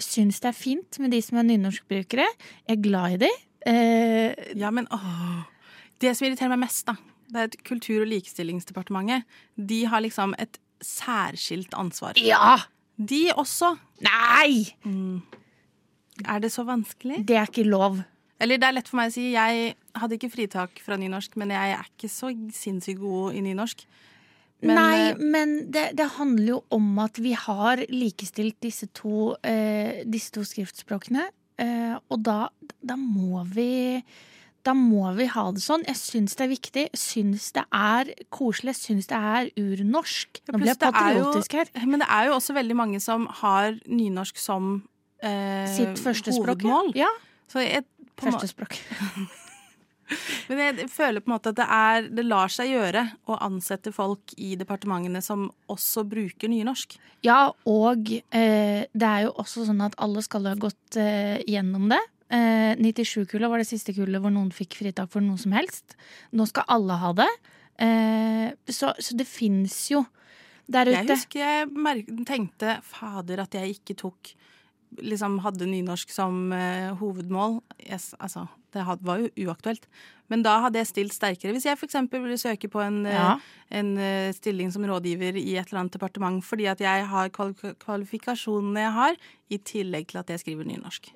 Syns 0.00 0.40
det 0.42 0.50
er 0.50 0.56
fint 0.58 0.98
med 0.98 1.12
de 1.14 1.20
som 1.22 1.38
er 1.38 1.48
nynorskbrukere. 1.48 2.26
Jeg 2.66 2.78
er 2.78 2.84
glad 2.84 3.16
i 3.16 3.20
de. 3.26 3.32
Eh, 3.66 4.34
Ja, 4.56 4.70
men 4.70 4.86
åh. 4.90 5.44
Det 6.00 6.12
som 6.16 6.26
irriterer 6.26 6.52
meg 6.52 6.64
mest, 6.66 6.86
da, 6.86 6.96
det 7.30 7.40
er 7.40 7.44
at 7.48 7.56
Kultur- 7.64 8.02
og 8.02 8.08
likestillingsdepartementet 8.10 9.24
de 9.56 9.84
har 9.88 10.02
liksom 10.04 10.34
et 10.38 10.58
særskilt 10.84 11.72
ansvar. 11.78 12.18
Ja! 12.20 12.58
De 12.98 13.30
også. 13.34 13.72
Nei! 14.04 14.74
Er 16.28 16.42
det 16.42 16.52
så 16.54 16.64
vanskelig? 16.66 17.24
Det 17.26 17.36
er 17.36 17.48
ikke 17.48 17.64
lov. 17.66 18.02
Eller 18.42 18.58
det 18.60 18.68
er 18.68 18.76
lett 18.76 18.90
for 18.90 19.00
meg 19.00 19.10
å 19.10 19.14
si. 19.14 19.28
Jeg 19.32 19.74
hadde 19.98 20.18
ikke 20.18 20.30
fritak 20.30 20.82
fra 20.84 20.98
nynorsk, 21.00 21.36
men 21.40 21.50
jeg 21.54 21.74
er 21.78 21.88
ikke 21.88 22.10
så 22.12 22.30
sinnssykt 22.54 23.00
god 23.00 23.34
i 23.38 23.42
nynorsk. 23.46 23.86
Men, 24.64 24.76
Nei, 24.78 24.98
eh, 25.10 25.18
men 25.20 25.54
det, 25.74 25.88
det 25.98 26.06
handler 26.16 26.54
jo 26.54 26.58
om 26.74 26.86
at 27.02 27.18
vi 27.20 27.34
har 27.36 27.82
likestilt 27.90 28.56
disse 28.64 28.88
to, 28.96 29.34
eh, 29.44 30.02
disse 30.08 30.32
to 30.34 30.44
skriftspråkene. 30.46 31.26
Eh, 31.62 31.96
og 32.10 32.22
da, 32.26 32.48
da 32.82 32.96
må 32.98 33.44
vi 33.54 34.02
da 34.64 34.72
må 34.72 35.10
vi 35.12 35.26
ha 35.28 35.42
det 35.52 35.60
sånn. 35.60 35.82
Jeg 35.84 35.98
syns 36.00 36.38
det 36.38 36.46
er 36.46 36.50
viktig. 36.54 36.84
Syns 36.96 37.50
det 37.52 37.66
er 37.68 38.10
koselig. 38.32 38.72
Syns 38.78 39.10
det 39.10 39.18
er 39.18 39.50
urnorsk. 39.60 40.40
Nå 40.48 40.60
blir 40.62 40.70
jeg 40.72 40.80
patriotisk 40.80 41.56
her. 41.58 41.72
Men 41.84 42.00
det 42.00 42.08
er 42.08 42.30
jo 42.30 42.38
også 42.38 42.56
veldig 42.56 42.76
mange 42.78 43.00
som 43.04 43.26
har 43.42 43.76
nynorsk 43.84 44.40
som 44.40 44.78
eh, 45.20 45.68
Sitt 45.68 46.00
førstespråk. 46.00 46.64
hovedmål. 46.64 46.94
Ja. 46.96 47.12
Så 47.52 47.60
jeg, 47.60 47.84
Førstespråk. 48.16 48.78
Men 50.48 50.80
jeg 50.82 50.88
føler 50.92 51.22
på 51.22 51.30
en 51.30 51.34
måte 51.36 51.52
at 51.54 51.58
det, 51.60 51.66
er, 51.66 52.08
det 52.12 52.26
lar 52.26 52.52
seg 52.52 52.72
gjøre 52.72 53.04
å 53.30 53.38
ansette 53.46 53.92
folk 53.94 54.34
i 54.36 54.54
departementene 54.60 55.22
som 55.24 55.46
også 55.72 56.04
bruker 56.08 56.50
nynorsk. 56.52 56.98
Ja, 57.24 57.48
og 57.70 58.10
eh, 58.12 58.84
det 58.84 59.10
er 59.10 59.26
jo 59.26 59.36
også 59.40 59.66
sånn 59.68 59.84
at 59.84 59.96
alle 60.02 60.24
skal 60.24 60.50
ha 60.50 60.56
gått 60.60 60.98
eh, 61.00 61.40
gjennom 61.48 61.88
det. 61.92 62.02
Eh, 62.34 62.74
97-kullet 62.80 63.50
var 63.50 63.60
det 63.60 63.68
siste 63.68 63.94
kullet 63.96 64.22
hvor 64.22 64.32
noen 64.34 64.52
fikk 64.54 64.78
fritak 64.80 65.12
for 65.12 65.24
noe 65.24 65.40
som 65.40 65.54
helst. 65.56 65.96
Nå 66.36 66.46
skal 66.50 66.68
alle 66.76 66.98
ha 67.00 67.12
det. 67.16 67.30
Eh, 67.84 68.48
så, 68.70 68.92
så 68.98 69.16
det 69.18 69.28
fins 69.28 69.78
jo 69.92 70.04
der 70.66 70.88
ute. 70.88 70.96
Jeg 70.96 71.10
husker 71.10 71.44
jeg 71.44 72.24
tenkte 72.28 72.78
fader 72.86 73.44
at 73.44 73.56
jeg 73.56 73.78
ikke 73.78 73.96
tok 74.04 74.34
Liksom 75.02 75.38
hadde 75.44 75.66
nynorsk 75.66 76.10
som 76.14 76.52
uh, 76.52 76.94
hovedmål. 77.00 77.60
Yes, 77.82 78.12
altså, 78.18 78.46
det 78.74 78.84
had, 78.86 79.02
var 79.02 79.22
jo 79.22 79.30
uaktuelt. 79.46 79.86
Men 80.32 80.42
da 80.44 80.56
hadde 80.64 80.80
jeg 80.80 80.88
stilt 80.90 81.14
sterkere. 81.14 81.52
Hvis 81.52 81.66
jeg 81.68 81.76
f.eks. 81.76 81.96
ville 82.12 82.38
søke 82.40 82.70
på 82.72 82.80
en, 82.80 83.04
eh, 83.06 83.12
Ja. 83.12 83.38
en 83.70 83.96
uh, 83.98 84.32
stilling 84.32 84.72
som 84.72 84.84
rådgiver 84.88 85.36
i 85.36 85.56
et 85.56 85.68
eller 85.68 85.82
annet 85.84 85.92
departement 85.98 86.44
fordi 86.44 86.66
at 86.70 86.80
jeg 86.80 87.06
har 87.10 87.28
kval 87.34 87.54
kvalifikasjonene 87.54 88.80
jeg 88.86 88.92
har, 88.92 89.16
i 89.50 89.58
tillegg 89.58 90.08
til 90.08 90.18
at 90.22 90.30
jeg 90.30 90.40
skriver 90.40 90.64
nynorsk. 90.64 91.10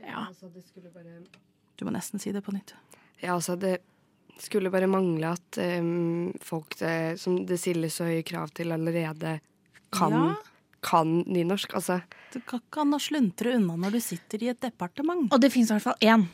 Du 1.78 1.84
må 1.86 1.94
nesten 1.94 2.20
si 2.20 2.32
det 2.34 2.44
på 2.44 2.52
nytt. 2.52 2.74
Ja, 3.22 3.34
altså, 3.34 3.56
det 3.58 3.78
skulle 4.38 4.70
bare 4.70 4.86
mangle 4.86 5.32
at 5.34 5.58
um, 5.80 6.32
folk 6.42 6.76
det, 6.78 7.18
som 7.18 7.40
det 7.46 7.58
stilles 7.58 7.96
så 7.98 8.06
høye 8.06 8.22
krav 8.26 8.52
til 8.54 8.70
allerede, 8.72 9.38
kan, 9.94 10.12
Ja. 10.12 10.34
Kan 10.84 11.22
nynorsk. 11.26 11.74
Altså, 11.74 12.00
Du 12.32 12.40
kan 12.40 12.60
ikke 12.60 12.82
an 12.82 12.96
å 12.96 13.00
sluntre 13.00 13.54
unna 13.56 13.76
når 13.76 13.96
du 13.96 14.00
sitter 14.00 14.42
i 14.44 14.50
et 14.52 14.60
departement. 14.60 15.28
Og 15.32 15.40
det 15.40 15.52
fins 15.52 15.70
i 15.70 15.76
hvert 15.76 15.86
fall 15.88 16.02
én. 16.04 16.26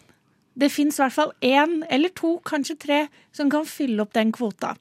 Det 0.54 0.70
fins 0.70 0.98
i 0.98 1.02
hvert 1.02 1.14
fall 1.14 1.32
én 1.42 1.82
eller 1.90 2.12
to, 2.14 2.38
kanskje 2.46 2.78
tre, 2.78 2.98
som 3.34 3.50
kan 3.50 3.64
fylle 3.66 4.02
opp 4.02 4.12
den 4.14 4.32
kvota. 4.34 4.74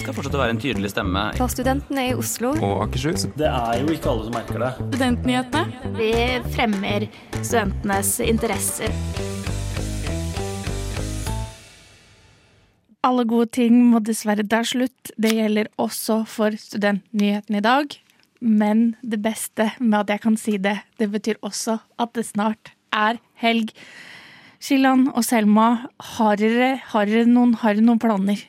Det 0.00 0.06
skal 0.06 0.16
fortsette 0.16 0.38
å 0.38 0.40
være 0.40 0.54
en 0.54 0.60
tydelig 0.62 0.90
stemme. 0.94 1.22
For 1.36 1.52
studentene 1.52 2.06
i 2.08 2.14
Oslo. 2.16 2.54
Og 2.56 2.86
Akershus. 2.86 3.26
Det 3.36 3.50
er 3.50 3.82
jo 3.82 3.92
ikke 3.92 4.08
alle 4.08 4.26
som 4.26 4.36
merker 4.38 4.62
det. 4.64 4.70
Studentnyhetene. 4.94 5.92
Vi 5.98 6.12
fremmer 6.54 7.04
studentenes 7.42 8.14
interesser. 8.24 8.96
Alle 13.04 13.24
gode 13.24 13.48
ting 13.56 13.76
må 13.92 14.00
dessverre 14.04 14.44
ta 14.48 14.62
slutt. 14.64 15.12
Det 15.20 15.34
gjelder 15.36 15.68
også 15.80 16.22
for 16.28 16.56
studentnyheten 16.56 17.60
i 17.60 17.62
dag. 17.64 18.00
Men 18.40 18.94
det 19.02 19.20
beste 19.22 19.70
med 19.78 20.00
at 20.02 20.14
jeg 20.14 20.24
kan 20.24 20.36
si 20.40 20.56
det, 20.56 20.78
det 20.98 21.10
betyr 21.12 21.40
også 21.44 21.78
at 22.00 22.14
det 22.16 22.26
snart 22.30 22.72
er 22.92 23.20
helg. 23.40 23.72
Shilan 24.60 25.08
og 25.14 25.24
Selma, 25.24 25.86
har 26.16 26.40
dere, 26.40 26.74
har 26.92 27.08
dere 27.08 27.28
noen, 27.28 27.54
har 27.62 27.76
dere 27.76 27.86
noen 27.86 28.00
planer? 28.00 28.42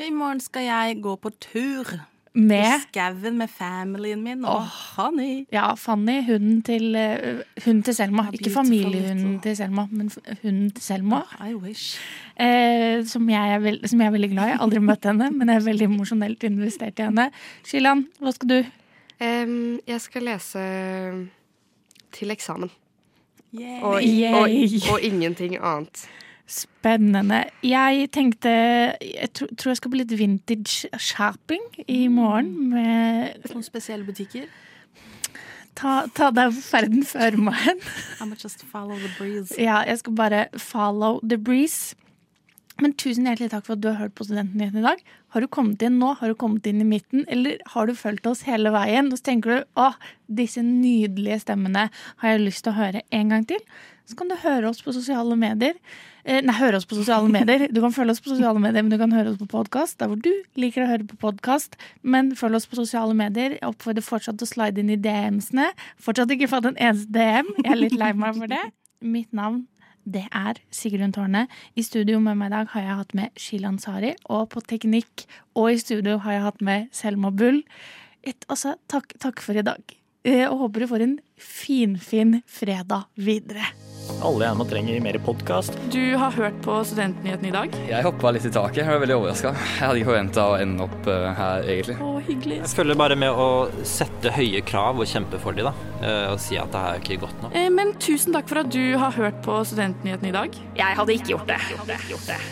I 0.00 0.10
morgen 0.14 0.40
skal 0.40 0.64
jeg 0.64 1.00
gå 1.02 1.16
på 1.20 1.32
tur. 1.42 1.90
Med? 2.30 2.62
I 2.62 2.82
skauen 2.84 3.38
med 3.40 3.50
familien 3.50 4.20
min 4.22 4.44
og 4.46 4.62
Honey. 4.94 5.48
Ja, 5.50 5.72
Fanny, 5.74 6.20
hunden 6.28 6.60
til, 6.62 6.94
eh, 6.94 7.40
hunden 7.64 7.82
til 7.82 7.94
Selma. 7.94 8.28
Ikke 8.32 8.52
familiehunden 8.54 9.40
til 9.42 9.56
Selma, 9.56 9.88
men 9.90 10.10
hunden 10.42 10.70
til 10.70 10.82
Selma. 10.82 11.24
I 11.42 11.54
wish. 11.54 11.98
Eh, 12.38 13.02
som, 13.04 13.28
jeg 13.28 13.54
er 13.54 13.86
som 13.86 14.00
jeg 14.00 14.06
er 14.06 14.14
veldig 14.14 14.30
glad 14.30 14.44
i. 14.44 14.50
Jeg 14.50 14.58
har 14.58 14.64
aldri 14.64 14.78
møtt 14.78 15.04
henne, 15.04 15.30
men 15.34 15.48
jeg 15.48 15.56
er 15.56 15.66
veldig 15.66 15.88
emosjonelt 15.90 16.44
investert 16.44 17.00
i 17.00 17.08
henne. 17.08 17.32
Shilan, 17.66 18.06
hva 18.20 18.32
skal 18.32 18.48
du? 18.48 18.62
Em, 19.20 19.80
jeg 19.86 20.00
skal 20.00 20.22
lese 20.22 20.62
til 22.12 22.30
eksamen. 22.30 22.70
Yay. 23.52 23.80
Og, 23.82 23.98
og, 24.40 24.48
og 24.92 25.02
ingenting 25.02 25.56
annet. 25.58 26.06
Spennende. 26.50 27.44
Jeg 27.62 28.08
tenkte 28.12 28.48
Jeg 28.48 29.28
tro, 29.34 29.46
tror 29.58 29.70
jeg 29.70 29.78
skal 29.78 29.90
bli 29.90 30.02
litt 30.02 30.14
vintage 30.18 30.90
shopping 30.98 31.62
i 31.86 32.06
morgen. 32.10 32.70
Med 32.72 33.46
Noen 33.52 33.66
spesielle 33.66 34.06
butikker. 34.06 34.48
ta, 35.78 36.06
ta 36.14 36.30
deg 36.34 36.54
ferden 36.58 37.04
før 37.06 37.38
meg. 37.38 37.84
I 38.20 38.26
must 38.26 38.42
just 38.44 38.64
follow 38.66 38.98
the 38.98 39.10
breeze. 39.18 39.54
Ja, 39.58 39.82
jeg 39.86 40.02
skal 40.02 40.14
bare 40.18 40.46
follow 40.58 41.20
the 41.22 41.38
breeze. 41.38 41.94
Men 42.80 42.94
tusen 42.96 43.26
hjertelig 43.28 43.50
takk 43.52 43.66
for 43.66 43.76
at 43.76 43.82
du 43.84 43.90
har 43.90 43.98
hørt 44.00 44.14
på 44.16 44.24
Studentnyhetene 44.24 44.80
i 44.80 44.86
dag. 44.86 45.00
Har 45.34 45.44
du 45.44 45.48
kommet 45.52 45.82
inn 45.84 45.98
nå? 46.00 46.14
Har 46.16 46.32
du 46.32 46.36
kommet 46.38 46.66
inn 46.66 46.80
i 46.80 46.88
midten? 46.88 47.26
Eller 47.28 47.60
har 47.74 47.88
du 47.88 47.94
fulgt 47.96 48.28
oss 48.30 48.46
hele 48.48 48.72
veien? 48.72 49.10
Og 49.12 49.20
så 49.20 49.26
tenker 49.28 49.52
du 49.52 49.80
å, 49.80 49.90
disse 50.40 50.64
nydelige 50.64 51.42
stemmene 51.42 51.88
har 52.22 52.32
jeg 52.32 52.44
lyst 52.46 52.64
til 52.64 52.72
å 52.72 52.78
høre 52.78 53.02
en 53.16 53.34
gang 53.34 53.44
til. 53.50 53.60
Så 54.08 54.16
kan 54.18 54.30
du 54.32 54.34
høre 54.40 54.70
oss 54.70 54.80
på 54.82 54.94
sosiale 54.96 55.36
medier. 55.38 55.76
Eh, 56.24 56.40
nei, 56.42 56.54
høre 56.56 56.80
oss 56.80 56.88
på 56.88 56.96
sosiale 56.98 57.28
medier. 57.30 57.66
Du 57.70 57.82
kan 57.84 57.94
følge 57.94 58.16
oss 58.16 58.22
på 58.24 58.32
sosiale 58.32 58.62
medier, 58.62 58.82
men 58.82 58.94
du 58.94 58.98
kan 59.00 59.12
høre 59.14 59.34
oss 59.34 59.40
på 59.42 59.50
podkast. 59.52 59.98
Der 60.00 60.10
hvor 60.10 60.18
du 60.18 60.32
liker 60.58 60.86
å 60.86 60.90
høre 60.90 61.06
på 61.10 61.18
podkast. 61.20 61.76
Men 62.02 62.32
følg 62.38 62.58
oss 62.58 62.68
på 62.70 62.80
sosiale 62.80 63.16
medier. 63.16 63.58
Jeg 63.58 63.68
oppfordrer 63.68 64.06
fortsatt 64.06 64.40
å 64.40 64.48
slide 64.48 64.80
inn 64.80 64.94
i 64.96 64.98
DM-ene. 64.98 65.68
Fortsatt 66.00 66.32
ikke 66.32 66.48
fått 66.50 66.72
en 66.72 66.80
eneste 66.80 67.12
DM. 67.12 67.52
Jeg 67.60 67.74
er 67.74 67.82
litt 67.84 68.00
lei 68.00 68.14
meg 68.16 68.40
for 68.40 68.50
det. 68.50 68.64
Mitt 69.04 69.30
navn 69.36 69.66
det 70.04 70.26
er 70.32 70.60
Sigrun 70.74 71.12
Tårne. 71.12 71.46
I 71.76 71.84
studio 71.84 72.20
med 72.22 72.38
meg 72.40 72.50
i 72.50 72.56
dag 72.56 72.72
har 72.72 72.86
jeg 72.86 72.98
hatt 73.02 73.14
med 73.14 73.40
Shilan 73.40 73.78
Sari. 73.82 74.14
Og 74.32 74.48
på 74.52 74.62
teknikk 74.64 75.26
og 75.54 75.72
i 75.72 75.80
studio 75.82 76.18
har 76.24 76.38
jeg 76.38 76.46
hatt 76.48 76.60
med 76.64 76.90
Selma 76.92 77.30
Bull. 77.30 77.62
Et, 78.22 78.44
altså, 78.48 78.76
takk, 78.88 79.14
takk 79.20 79.40
for 79.44 79.56
i 79.56 79.64
dag. 79.66 79.99
Eh, 80.22 80.44
og 80.50 80.66
håper 80.66 80.84
du 80.84 80.90
får 80.90 81.06
en 81.06 81.18
finfin 81.40 81.96
fin 81.96 82.40
fredag 82.46 83.08
videre. 83.14 83.70
Alle 84.20 84.44
gjerne 84.44 84.64
trenger 84.68 85.00
mer 85.00 85.16
podkast. 85.24 85.76
Du 85.92 86.16
har 86.18 86.34
hørt 86.34 86.56
på 86.64 86.74
Studentnyhetene 86.84 87.48
i 87.48 87.54
dag? 87.54 87.76
Jeg 87.88 88.04
hoppa 88.04 88.32
litt 88.34 88.44
i 88.44 88.52
taket. 88.52 88.82
Jeg 88.82 88.90
var 88.90 89.00
veldig 89.04 89.16
overraska. 89.16 89.52
Jeg 89.54 89.84
hadde 89.86 90.00
ikke 90.00 90.10
forventa 90.10 90.46
å 90.50 90.56
ende 90.60 90.84
opp 90.84 91.08
uh, 91.08 91.28
her, 91.38 91.68
egentlig. 91.72 91.96
Å, 92.04 92.10
hyggelig. 92.26 92.60
Jeg 92.60 92.72
følger 92.74 93.00
bare 93.00 93.16
med 93.22 93.42
å 93.44 93.48
sette 93.86 94.34
høye 94.34 94.64
krav 94.66 95.00
og 95.00 95.08
kjempe 95.08 95.40
for 95.40 95.56
dem, 95.56 95.70
da. 95.70 95.90
Uh, 96.02 96.32
og 96.34 96.40
si 96.42 96.58
at 96.60 96.72
det 96.74 96.82
er 96.88 97.04
ikke 97.04 97.20
godt 97.24 97.44
nok. 97.46 97.54
Eh, 97.56 97.70
men 97.72 97.94
tusen 98.02 98.36
takk 98.36 98.50
for 98.50 98.64
at 98.64 98.72
du 98.74 98.82
har 99.00 99.14
hørt 99.16 99.38
på 99.46 99.62
Studentnyhetene 99.72 100.34
i 100.34 100.36
dag. 100.40 100.64
Jeg 100.82 101.00
hadde 101.00 101.16
ikke 101.16 101.36
gjort 101.36 101.54
det. 101.54 101.62
Hadde 101.70 102.02
ikke 102.02 102.10
Gjort 102.10 102.34
det. 102.34 102.42